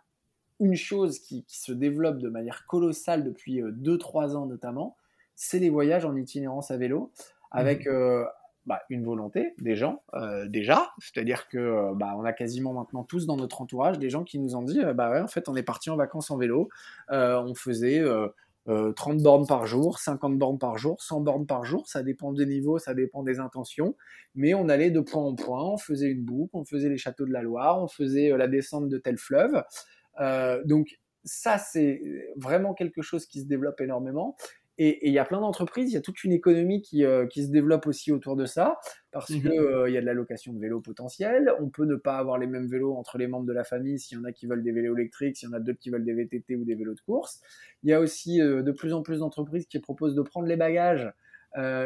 une 0.61 0.77
chose 0.77 1.19
qui, 1.19 1.45
se 1.49 1.73
développe 1.73 2.19
de 2.19 2.29
manière 2.29 2.65
colossale 2.67 3.25
depuis 3.25 3.61
2-3 3.61 4.37
ans 4.37 4.47
notamment, 4.47 4.97
c'est 5.35 5.59
les 5.59 5.71
voyages 5.71 6.05
en 6.05 6.17
itinérance 6.17 6.71
à 6.71 6.77
vélo, 6.77 7.13
avec 7.51 7.87
mmh. 7.87 8.25
Bah, 8.69 8.83
une 8.91 9.03
volonté 9.03 9.55
des 9.57 9.77
gens 9.77 10.03
euh, 10.13 10.47
déjà, 10.47 10.91
c'est-à-dire 10.99 11.49
que 11.49 11.57
euh, 11.57 11.95
bah, 11.95 12.15
a 12.23 12.33
quasiment 12.35 12.75
maintenant 12.75 13.03
tous 13.03 13.25
dans 13.25 13.39
notre 13.39 13.63
entourage 13.63 13.99
des 13.99 14.11
gens 14.11 14.25
qui 14.25 14.39
nous 14.39 14.57
ont 14.57 14.63
dit 14.63 14.83
euh, 14.83 14.93
bah 14.93 15.23
en 15.25 15.27
fait 15.27 15.49
on 15.49 15.57
est 15.57 15.63
parti 15.63 15.89
en 15.89 15.97
vacances 15.97 16.31
en 16.31 16.37
vélo, 16.37 16.69
on 17.09 17.55
faisait 17.55 18.05
30 18.67 19.23
bornes 19.23 19.47
par 19.47 19.65
jour, 19.65 19.99
50 19.99 20.37
bornes 20.37 20.59
par 20.59 20.77
jour, 20.77 21.01
100 21.01 21.23
bornes 21.23 21.47
par 21.47 21.65
jour, 21.65 21.89
ça 21.89 22.03
dépend 22.03 22.35
des 22.35 22.45
niveaux, 22.45 22.79
ça 22.79 22.93
dépend 22.93 23.23
des 23.23 23.41
intentions, 23.41 23.97
mais 24.35 24.53
on 24.53 24.69
allait 24.69 24.91
de 24.91 25.01
point 25.01 25.23
en 25.23 25.35
point, 25.35 25.65
on 25.65 25.79
faisait 25.79 26.11
une 26.11 26.23
boucle, 26.23 26.51
on 26.53 26.67
faisait 26.67 26.91
les 26.91 26.99
châteaux 26.99 27.25
de 27.25 27.33
la 27.33 27.41
Loire, 27.41 27.83
on 27.83 27.89
faisait 27.89 28.37
la 28.37 28.49
descente 28.49 28.91
de 28.91 28.99
tel 28.99 29.17
fleuve, 29.17 29.63
donc 30.67 30.99
ça 31.25 31.57
c'est 31.57 32.03
vraiment 32.37 32.75
quelque 32.75 33.01
chose 33.01 33.25
qui 33.25 33.41
se 33.41 33.47
développe 33.47 33.81
énormément 33.81 34.37
et 34.81 35.09
il 35.09 35.13
y 35.13 35.19
a 35.19 35.25
plein 35.25 35.41
d'entreprises, 35.41 35.91
il 35.91 35.95
y 35.95 35.97
a 35.97 36.01
toute 36.01 36.23
une 36.23 36.33
économie 36.33 36.81
qui, 36.81 37.05
euh, 37.05 37.27
qui, 37.27 37.45
se 37.45 37.51
développe 37.51 37.89
aussi 37.89 38.13
autour 38.13 38.37
de 38.37 38.47
ça, 38.47 38.79
parce 39.11 39.31
mmh 39.31 39.41
qu'il 39.41 39.51
euh, 39.51 39.91
y 39.91 39.97
a 39.97 40.01
de 40.01 40.07
la 40.07 40.15
location 40.15 40.53
de 40.53 40.61
vélos 40.61 40.81
potentiels. 40.81 41.53
On 41.61 41.69
peut 41.69 41.85
ne 41.85 41.97
pas 41.97 42.17
avoir 42.17 42.39
les 42.39 42.47
mêmes 42.47 42.69
vélos 42.69 42.95
entre 42.95 43.19
les 43.19 43.27
membres 43.27 43.47
de 43.47 43.53
la 43.53 43.65
famille, 43.65 43.99
s'il 43.99 44.19
y 44.19 44.21
en 44.21 44.25
a 44.25 44.31
qui 44.31 44.47
veulent 44.47 44.63
des 44.63 44.71
vélos 44.71 44.97
électriques, 44.97 45.37
s'il 45.37 45.49
y 45.49 45.53
en 45.53 45.57
a 45.57 45.61
d'autres 45.61 45.81
qui 45.81 45.91
veulent 45.91 46.05
des 46.05 46.15
VTT 46.15 46.55
ou 46.55 46.65
des 46.65 46.77
vélos 46.77 46.95
de 46.95 47.01
course. 47.01 47.41
Il 47.83 47.91
y 47.91 47.93
a 47.93 47.99
aussi 47.99 48.41
euh, 48.41 48.63
de 48.63 48.71
plus 48.71 48.93
en 48.93 49.03
plus 49.03 49.19
d'entreprises 49.19 49.67
qui 49.67 49.81
proposent 49.81 50.15
de 50.15 50.23
prendre 50.23 50.47
les 50.47 50.57
bagages 50.57 51.13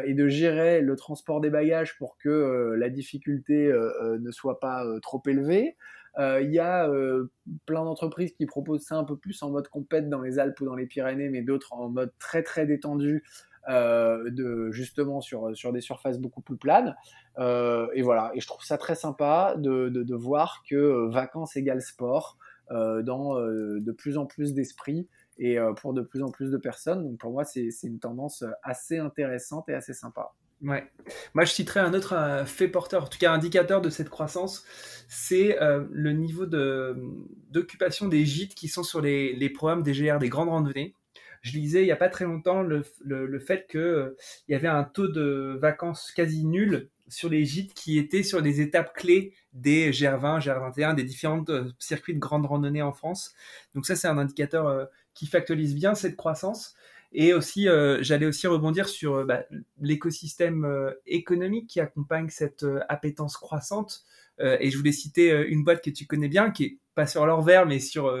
et 0.05 0.13
de 0.13 0.27
gérer 0.27 0.81
le 0.81 0.95
transport 0.95 1.41
des 1.41 1.49
bagages 1.49 1.97
pour 1.97 2.17
que 2.17 2.75
la 2.77 2.89
difficulté 2.89 3.71
ne 4.19 4.29
soit 4.29 4.59
pas 4.59 4.85
trop 5.01 5.23
élevée. 5.25 5.77
Euh, 6.19 6.41
il 6.41 6.51
y 6.51 6.59
a 6.59 6.87
euh, 6.87 7.31
plein 7.65 7.83
d'entreprises 7.83 8.33
qui 8.33 8.45
proposent 8.45 8.83
ça 8.83 8.95
un 8.95 9.03
peu 9.03 9.17
plus 9.17 9.41
en 9.41 9.49
mode 9.49 9.67
compète 9.67 10.09
dans 10.09 10.21
les 10.21 10.39
Alpes 10.39 10.59
ou 10.61 10.65
dans 10.65 10.75
les 10.75 10.85
Pyrénées, 10.85 11.29
mais 11.29 11.41
d'autres 11.41 11.73
en 11.73 11.89
mode 11.89 12.13
très 12.19 12.43
très 12.43 12.65
détendu. 12.65 13.23
Euh, 13.69 14.71
justement 14.71 15.21
sur, 15.21 15.55
sur 15.55 15.71
des 15.71 15.79
surfaces 15.79 16.19
beaucoup 16.19 16.41
plus 16.41 16.57
planes. 16.57 16.97
et 17.39 18.01
voilà, 18.01 18.31
et 18.33 18.41
je 18.41 18.47
trouve 18.47 18.63
ça 18.63 18.77
très 18.77 18.95
sympa 18.95 19.55
de, 19.57 19.87
de, 19.87 20.15
voir 20.15 20.63
que 20.69 21.07
vacances 21.09 21.55
égale 21.55 21.81
sport 21.81 22.37
dans 22.69 23.39
de 23.39 23.91
plus 23.93 24.17
en 24.17 24.25
plus 24.25 24.53
d'esprits 24.53 25.07
et 25.37 25.57
pour 25.77 25.93
de 25.93 26.01
plus 26.01 26.23
en 26.23 26.29
plus 26.29 26.51
de 26.51 26.57
personnes. 26.57 27.03
Donc 27.05 27.19
pour 27.19 27.31
moi, 27.31 27.45
c'est 27.45 27.69
une 27.83 27.99
tendance 27.99 28.43
assez 28.63 28.97
intéressante 28.97 29.69
et 29.69 29.73
assez 29.73 29.93
sympa. 29.93 30.33
Ouais. 30.63 30.89
Moi, 31.33 31.43
je 31.43 31.51
citerai 31.51 31.81
un 31.81 31.93
autre 31.93 32.13
euh, 32.13 32.45
fait 32.45 32.69
porteur, 32.69 33.03
en 33.03 33.07
tout 33.07 33.17
cas 33.17 33.33
indicateur 33.33 33.81
de 33.81 33.89
cette 33.89 34.09
croissance, 34.09 34.63
c'est 35.09 35.61
euh, 35.61 35.83
le 35.91 36.13
niveau 36.13 36.45
d'occupation 36.45 38.07
des 38.07 38.25
gîtes 38.25 38.55
qui 38.55 38.69
sont 38.69 38.83
sur 38.83 39.01
les, 39.01 39.33
les, 39.35 39.49
programmes 39.49 39.83
DGR 39.83 40.19
des 40.19 40.29
grandes 40.29 40.49
randonnées. 40.49 40.95
Je 41.41 41.51
lisais 41.51 41.81
il 41.81 41.85
n'y 41.85 41.91
a 41.91 41.97
pas 41.97 42.07
très 42.07 42.23
longtemps 42.23 42.63
le, 42.63 42.83
le, 43.01 43.39
fait 43.39 43.67
qu'il 43.69 43.81
euh, 43.81 44.15
y 44.47 44.55
avait 44.55 44.69
un 44.69 44.85
taux 44.85 45.09
de 45.09 45.57
vacances 45.59 46.13
quasi 46.15 46.45
nul 46.45 46.89
sur 47.09 47.27
les 47.29 47.43
gîtes 47.43 47.73
qui 47.73 47.97
étaient 47.97 48.23
sur 48.23 48.41
des 48.41 48.61
étapes 48.61 48.93
clés 48.95 49.33
des 49.51 49.91
GR20, 49.91 50.39
GR21, 50.39 50.95
des 50.95 51.03
différents 51.03 51.43
circuits 51.77 52.13
de 52.13 52.19
grandes 52.19 52.45
randonnées 52.45 52.81
en 52.81 52.93
France. 52.93 53.33
Donc 53.75 53.85
ça, 53.85 53.97
c'est 53.97 54.07
un 54.07 54.17
indicateur 54.17 54.87
qui 55.13 55.27
factualise 55.27 55.75
bien 55.75 55.95
cette 55.95 56.15
croissance. 56.15 56.75
Et 57.13 57.33
aussi, 57.33 57.69
euh, 57.69 57.99
j'allais 58.01 58.25
aussi 58.25 58.47
rebondir 58.47 58.89
sur 58.89 59.15
euh, 59.15 59.25
bah, 59.25 59.43
l'écosystème 59.79 60.65
euh, 60.65 60.91
économique 61.05 61.69
qui 61.69 61.79
accompagne 61.79 62.29
cette 62.29 62.65
appétence 62.89 63.37
croissante. 63.37 64.03
et 64.39 64.71
je 64.71 64.77
voulais 64.77 64.91
citer 64.91 65.29
une 65.47 65.63
boîte 65.63 65.83
que 65.83 65.91
tu 65.91 66.07
connais 66.07 66.27
bien, 66.27 66.49
qui 66.49 66.63
est 66.63 66.77
pas 66.95 67.05
sur 67.05 67.25
l'or 67.25 67.43
vert, 67.43 67.67
mais 67.67 67.79
sur 67.79 68.11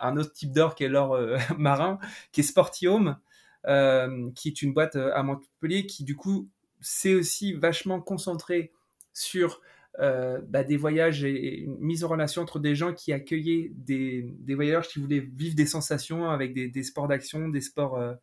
un 0.00 0.16
autre 0.16 0.32
type 0.32 0.52
d'or 0.52 0.76
qui 0.76 0.84
est 0.84 0.88
l'or 0.88 1.18
marin, 1.58 1.98
qui 2.30 2.40
est 2.40 2.44
Sportium, 2.44 3.16
qui 3.64 4.48
est 4.48 4.62
une 4.62 4.72
boîte 4.72 4.94
à 4.94 5.22
Montpellier 5.24 5.86
qui 5.86 6.04
du 6.04 6.14
coup 6.14 6.48
s'est 6.80 7.14
aussi 7.14 7.54
vachement 7.54 8.00
concentrée 8.00 8.72
sur 9.12 9.60
euh, 10.00 10.38
bah, 10.48 10.62
des 10.62 10.76
voyages 10.76 11.24
et, 11.24 11.62
une 11.62 11.76
mise 11.80 12.04
en 12.04 12.08
relation 12.08 12.42
entre 12.42 12.60
des 12.60 12.76
gens 12.76 12.92
qui 12.92 13.12
accueillaient 13.12 13.72
des, 13.74 14.22
des 14.38 14.54
voyageurs 14.54 14.86
qui 14.86 15.00
voulaient 15.00 15.18
vivre 15.18 15.56
des 15.56 15.66
sensations 15.66 16.30
avec 16.30 16.54
des, 16.54 16.68
des 16.68 16.84
sports 16.84 17.08
d'action, 17.08 17.48
des 17.48 17.60
sports 17.60 17.98
euh, 17.98 18.14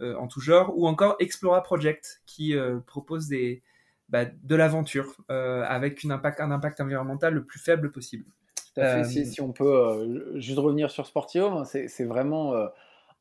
euh, 0.00 0.16
en 0.16 0.26
tout 0.26 0.40
genre, 0.40 0.76
ou 0.76 0.88
encore 0.88 1.14
Explora 1.20 1.62
Project 1.62 2.22
qui 2.26 2.56
propose 2.88 3.28
des, 3.28 3.62
bah, 4.08 4.24
de 4.24 4.56
l'aventure 4.56 5.16
avec 5.28 6.02
une 6.02 6.10
impact, 6.10 6.40
un 6.40 6.50
impact 6.50 6.80
environnemental 6.80 7.34
le 7.34 7.44
plus 7.44 7.60
faible 7.60 7.92
possible. 7.92 8.24
Si, 9.04 9.26
si, 9.26 9.40
on 9.40 9.52
peut 9.52 10.40
juste 10.40 10.58
revenir 10.58 10.90
sur 10.90 11.06
Sportio, 11.06 11.46
hein, 11.46 11.64
c'est 11.64 12.04
vraiment 12.04 12.54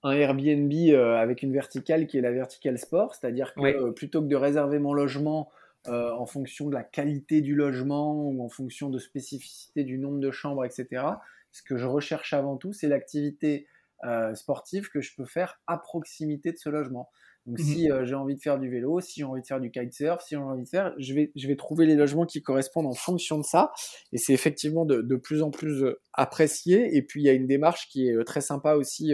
un 0.02 0.12
Airbnb 0.12 0.72
avec 0.96 1.44
une 1.44 1.54
verticale 1.54 2.08
qui 2.08 2.18
est 2.18 2.22
la 2.22 2.32
verticale 2.32 2.80
sport, 2.80 3.14
c'est-à-dire 3.14 3.54
que 3.54 3.92
plutôt 3.92 4.22
que 4.22 4.28
de 4.28 4.36
réserver 4.36 4.80
mon 4.80 4.94
logement 4.94 5.52
euh, 5.88 6.12
en 6.12 6.26
fonction 6.26 6.70
de 6.70 6.74
la 6.74 6.84
qualité 6.84 7.41
du 7.41 7.56
logement 7.56 8.13
ou 8.13 8.44
en 8.44 8.50
fonction 8.50 8.89
de 8.89 9.00
spécificité 9.00 9.84
du 9.84 9.98
nombre 9.98 10.20
de 10.20 10.32
chambres, 10.32 10.63
etc. 10.63 11.04
Ce 11.52 11.63
que 11.63 11.76
je 11.76 11.86
recherche 11.86 12.34
avant 12.34 12.58
tout, 12.58 12.72
c'est 12.72 12.88
l'activité 12.88 13.67
euh, 14.04 14.36
sportive 14.36 14.89
que 14.89 15.02
je 15.02 15.15
peux 15.15 15.26
faire 15.26 15.60
à 15.67 15.78
proximité 15.78 16.52
de 16.52 16.58
ce 16.58 16.70
logement. 16.70 17.10
Donc 17.48 17.58
mmh 17.58 17.63
si 17.63 17.89
j'ai 18.04 18.13
envie 18.13 18.36
de 18.36 18.39
faire 18.39 18.60
du 18.60 18.70
vélo, 18.70 19.00
si 19.00 19.22
j'ai 19.22 19.24
envie 19.24 19.41
de 19.41 19.48
faire 19.48 19.60
du 19.60 19.72
kitesurf, 19.72 20.22
si 20.22 20.36
j'ai 20.36 20.41
envie 20.41 20.63
de 20.63 20.70
faire, 20.70 20.94
je 21.00 21.15
vais, 21.15 21.32
je 21.36 21.48
vais 21.48 21.56
trouver 21.56 21.88
les 21.88 21.96
logements 21.96 22.28
qui 22.28 22.44
correspondent 22.44 22.86
en 22.86 22.94
fonction 22.94 23.39
de 23.39 23.44
ça. 23.44 23.72
Et 24.12 24.20
c'est 24.20 24.34
effectivement 24.34 24.86
de, 24.86 25.02
de, 25.02 25.15
plus 25.15 25.41
en 25.41 25.50
plus 25.50 25.84
apprécié. 26.13 26.96
Et 26.96 27.02
puis 27.02 27.22
il 27.22 27.26
y 27.26 27.30
a 27.30 27.34
une 27.34 27.48
démarche 27.48 27.88
qui 27.89 28.08
est 28.08 28.24
très 28.26 28.41
sympa 28.41 28.76
aussi 28.76 29.13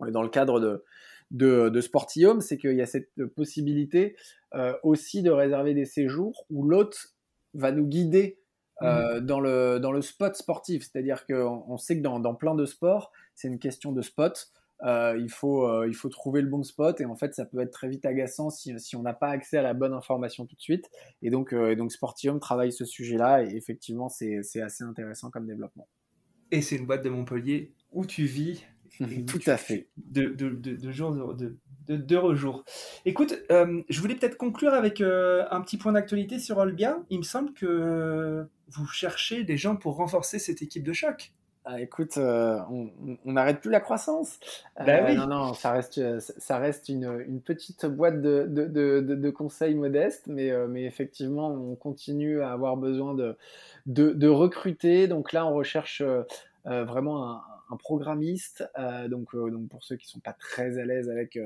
dans 0.00 0.22
le 0.22 0.28
cadre 0.28 0.60
de, 0.60 0.84
de, 1.32 1.68
de 1.68 1.80
Sportium, 1.80 2.40
c'est 2.40 2.56
qu'il 2.56 2.76
y 2.76 2.80
a 2.80 2.86
cette 2.86 3.10
possibilité 3.34 4.16
aussi 4.82 5.22
de 5.22 5.30
réserver 5.30 5.74
des 5.74 5.86
séjours 5.86 6.46
où 6.50 6.62
l'hôte 6.62 7.14
va 7.54 7.72
nous 7.72 7.86
guider 7.86 8.38
mmh 8.80 9.20
dans, 9.20 9.40
le, 9.40 9.78
dans 9.78 9.92
le 9.92 10.02
spot 10.02 10.34
sportif. 10.34 10.82
C'est-à-dire 10.82 11.24
qu'on 11.26 11.64
on 11.68 11.76
sait 11.76 11.96
que 11.96 12.02
dans, 12.02 12.18
dans 12.18 12.34
plein 12.34 12.54
de 12.54 12.64
sports, 12.64 13.12
c'est 13.34 13.48
une 13.48 13.58
question 13.58 13.92
de 13.92 14.02
spot. 14.02 14.52
Euh, 14.84 15.16
il, 15.16 15.30
faut, 15.30 15.68
euh, 15.68 15.86
il 15.86 15.94
faut 15.94 16.08
trouver 16.08 16.42
le 16.42 16.48
bon 16.48 16.64
spot 16.64 17.00
et 17.00 17.04
en 17.04 17.14
fait 17.14 17.34
ça 17.34 17.44
peut 17.44 17.60
être 17.60 17.70
très 17.70 17.88
vite 17.88 18.04
agaçant 18.04 18.50
si, 18.50 18.78
si 18.80 18.96
on 18.96 19.02
n'a 19.02 19.12
pas 19.12 19.28
accès 19.28 19.56
à 19.58 19.62
la 19.62 19.74
bonne 19.74 19.92
information 19.92 20.44
tout 20.44 20.56
de 20.56 20.60
suite. 20.60 20.90
Et 21.22 21.30
donc, 21.30 21.54
euh, 21.54 21.76
donc 21.76 21.92
Sportium 21.92 22.40
travaille 22.40 22.72
ce 22.72 22.84
sujet-là 22.84 23.44
et 23.44 23.54
effectivement 23.54 24.08
c'est 24.08 24.40
assez 24.60 24.82
intéressant 24.82 25.30
comme 25.30 25.46
développement. 25.46 25.86
Et 26.50 26.62
c'est 26.62 26.76
une 26.76 26.86
boîte 26.86 27.04
de 27.04 27.10
Montpellier 27.10 27.72
où 27.92 28.04
tu 28.04 28.24
vis. 28.24 28.64
Tout 29.26 29.40
à 29.46 29.56
fait. 29.56 29.88
De, 29.96 30.26
de, 30.26 30.50
de, 30.50 30.76
de 30.76 30.90
jour 30.90 31.12
de, 31.12 31.56
de, 31.86 31.96
de 31.96 32.34
jour. 32.34 32.64
Écoute, 33.04 33.42
je 33.50 34.00
voulais 34.00 34.14
peut-être 34.14 34.36
conclure 34.36 34.74
avec 34.74 35.00
un 35.00 35.60
petit 35.60 35.76
point 35.76 35.92
d'actualité 35.92 36.38
sur 36.38 36.58
Olbia. 36.58 36.98
Il 37.10 37.18
me 37.18 37.24
semble 37.24 37.52
que 37.52 38.46
vous 38.68 38.86
cherchez 38.86 39.44
des 39.44 39.56
gens 39.56 39.76
pour 39.76 39.96
renforcer 39.96 40.38
cette 40.38 40.62
équipe 40.62 40.84
de 40.84 40.92
choc. 40.92 41.32
Ah, 41.64 41.80
écoute, 41.80 42.16
euh, 42.16 42.58
on 42.68 43.32
n'arrête 43.32 43.60
plus 43.60 43.70
la 43.70 43.78
croissance. 43.78 44.40
Bah 44.76 44.84
euh, 44.88 45.14
non, 45.14 45.28
non, 45.28 45.54
ça 45.54 45.70
reste, 45.70 45.98
euh, 45.98 46.18
ça 46.18 46.58
reste 46.58 46.88
une, 46.88 47.24
une 47.28 47.40
petite 47.40 47.86
boîte 47.86 48.20
de, 48.20 48.46
de, 48.48 48.66
de, 48.66 49.00
de, 49.00 49.30
conseils 49.30 49.76
modestes, 49.76 50.26
mais, 50.26 50.50
mais 50.66 50.84
effectivement, 50.84 51.52
on 51.52 51.76
continue 51.76 52.40
à 52.40 52.50
avoir 52.50 52.76
besoin 52.76 53.14
de, 53.14 53.36
de, 53.86 54.28
recruter. 54.28 55.06
Donc 55.06 55.32
là, 55.32 55.46
on 55.46 55.54
recherche 55.54 56.02
vraiment 56.64 57.30
un, 57.30 57.42
un 57.72 57.76
programmiste. 57.76 58.64
donc, 59.08 59.34
donc, 59.34 59.68
pour 59.68 59.82
ceux 59.82 59.96
qui 59.96 60.06
ne 60.06 60.10
sont 60.10 60.20
pas 60.20 60.34
très 60.34 60.78
à 60.78 60.84
l'aise 60.84 61.08
avec, 61.08 61.38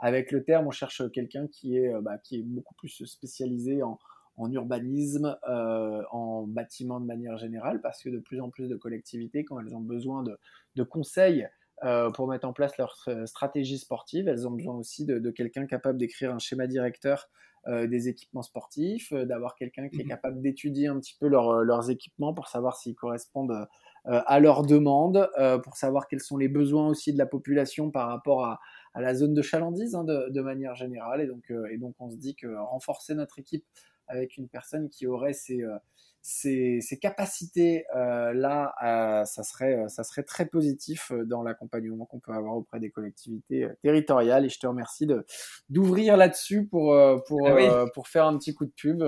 avec 0.00 0.32
le 0.32 0.42
terme, 0.42 0.66
on 0.66 0.70
cherche 0.70 1.02
quelqu'un 1.12 1.46
qui, 1.46 1.76
est 1.76 1.92
bah, 2.00 2.18
qui 2.18 2.40
est 2.40 2.42
beaucoup 2.42 2.74
plus 2.74 3.04
spécialisé 3.04 3.82
en 3.82 3.98
en 4.36 4.50
urbanisme, 4.50 5.36
euh, 5.48 6.02
en 6.10 6.46
bâtiment 6.46 7.00
de 7.00 7.06
manière 7.06 7.36
générale, 7.36 7.80
parce 7.80 8.02
que 8.02 8.08
de 8.08 8.18
plus 8.18 8.40
en 8.40 8.50
plus 8.50 8.68
de 8.68 8.76
collectivités, 8.76 9.44
quand 9.44 9.60
elles 9.60 9.74
ont 9.74 9.80
besoin 9.80 10.24
de, 10.24 10.82
conseils 10.82 11.48
euh, 11.84 12.10
pour 12.10 12.28
mettre 12.28 12.46
en 12.46 12.52
place 12.52 12.76
leur 12.78 12.96
stratégie 13.26 13.78
sportive, 13.78 14.28
elles 14.28 14.46
ont 14.48 14.52
besoin 14.52 14.74
aussi 14.74 15.04
de, 15.04 15.30
quelqu'un 15.30 15.66
capable 15.66 15.98
d'écrire 15.98 16.34
un 16.34 16.38
schéma 16.38 16.66
directeur 16.66 17.28
euh, 17.66 17.86
des 17.86 18.08
équipements 18.08 18.42
sportifs, 18.42 19.12
d'avoir 19.12 19.54
quelqu'un 19.54 19.88
qui 19.88 20.00
est 20.00 20.04
mmh 20.04 20.08
capable 20.08 20.42
d'étudier 20.42 20.88
un 20.88 20.98
petit 20.98 21.16
peu 21.18 21.28
leurs 21.28 21.90
équipements 21.90 22.34
pour 22.34 22.48
savoir 22.48 22.76
s'ils 22.76 22.94
correspondent 22.94 23.66
à 24.04 24.40
leurs 24.40 24.62
demandes, 24.62 25.28
pour 25.62 25.76
savoir 25.76 26.08
quels 26.08 26.20
sont 26.20 26.36
les 26.36 26.48
besoins 26.48 26.88
aussi 26.88 27.12
de 27.12 27.18
la 27.18 27.26
population 27.26 27.90
par 27.90 28.08
rapport 28.08 28.44
à, 28.44 28.60
la 28.96 29.14
zone 29.14 29.34
de 29.34 29.42
chalandise 29.42 29.94
hein, 29.96 30.04
de, 30.04 30.28
de, 30.30 30.40
manière 30.40 30.74
générale. 30.76 31.20
Et 31.20 31.26
donc, 31.26 31.50
et 31.70 31.78
donc 31.78 31.94
on 31.98 32.10
se 32.10 32.16
dit 32.16 32.36
que 32.36 32.46
renforcer 32.46 33.14
notre 33.14 33.38
équipe 33.38 33.64
avec 34.08 34.36
une 34.36 34.48
personne 34.48 34.88
qui 34.88 35.06
aurait 35.06 35.32
ces, 35.32 35.62
euh, 35.62 35.78
ces, 36.22 36.98
capacités 37.00 37.84
euh, 37.94 38.32
là, 38.32 38.74
euh, 38.82 39.24
ça, 39.24 39.42
serait, 39.42 39.88
ça 39.88 40.04
serait 40.04 40.22
très 40.22 40.46
positif 40.46 41.12
dans 41.26 41.42
l'accompagnement 41.42 42.06
qu'on 42.06 42.20
peut 42.20 42.32
avoir 42.32 42.56
auprès 42.56 42.80
des 42.80 42.90
collectivités 42.90 43.68
territoriales. 43.82 44.44
Et 44.44 44.48
je 44.48 44.58
te 44.58 44.66
remercie 44.66 45.06
d'ouvrir 45.68 46.16
là-dessus 46.16 46.66
pour, 46.66 46.96
pour, 47.26 47.48
ah 47.48 47.84
pour 47.94 48.08
faire 48.08 48.26
un 48.26 48.36
petit 48.38 48.54
coup 48.54 48.66
de 48.66 48.72
pub. 48.72 49.02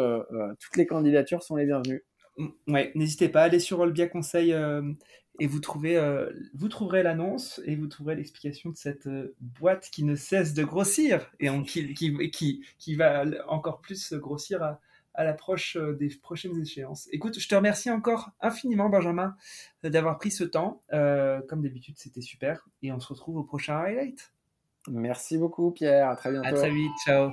toutes 0.61 0.77
les 0.77 0.87
candidatures 0.87 1.43
sont 1.43 1.57
les 1.57 1.67
bienvenues. 1.67 2.05
Ouais, 2.68 2.92
n'hésitez 2.94 3.29
pas 3.29 3.42
à 3.42 3.44
aller 3.44 3.61
sur 3.61 3.81
Olbia 3.81 4.09
Conseil 4.09 4.55
et 5.38 5.46
vous, 5.46 5.61
trouvez, 5.61 5.99
vous 6.55 6.68
trouverez 6.68 7.03
l'annonce 7.03 7.61
et 7.64 7.77
vous 7.77 7.87
trouverez 7.87 8.16
l'explication 8.16 8.70
de 8.70 8.77
cette 8.77 9.09
boîte 9.40 9.88
qui 9.90 10.05
ne 10.05 10.14
cesse 10.14 10.53
de 10.55 10.64
grossir 10.64 11.31
et 11.40 11.49
qui, 11.62 11.94
qui, 11.94 12.31
qui, 12.31 12.64
qui, 12.79 12.94
va 12.94 13.25
encore 13.49 13.81
plus 13.81 14.12
grossir 14.14 14.62
à, 14.62 14.81
à 15.16 15.25
l'approche 15.25 15.77
euh, 15.77 15.94
des 15.94 16.09
prochaines 16.22 16.61
échéances. 16.61 17.09
Écoute, 17.11 17.38
je 17.40 17.49
te 17.49 17.55
remercie 17.55 17.90
encore 17.90 18.31
infiniment, 18.40 18.88
Benjamin, 18.88 19.35
d'avoir 19.83 20.18
pris 20.18 20.31
ce 20.31 20.44
temps. 20.44 20.83
Euh, 20.92 21.40
comme 21.49 21.62
d'habitude, 21.62 21.96
c'était 21.99 22.20
super. 22.20 22.68
Et 22.83 22.92
on 22.92 23.01
se 23.01 23.09
retrouve 23.09 23.38
au 23.38 23.42
prochain 23.42 23.77
highlight. 23.79 24.33
Merci 24.88 25.38
beaucoup, 25.38 25.72
Pierre. 25.72 26.11
À 26.11 26.16
très 26.16 26.31
bientôt. 26.31 26.49
À 26.49 26.53
très 26.53 26.70
vite. 26.70 26.92
Ciao. 27.05 27.33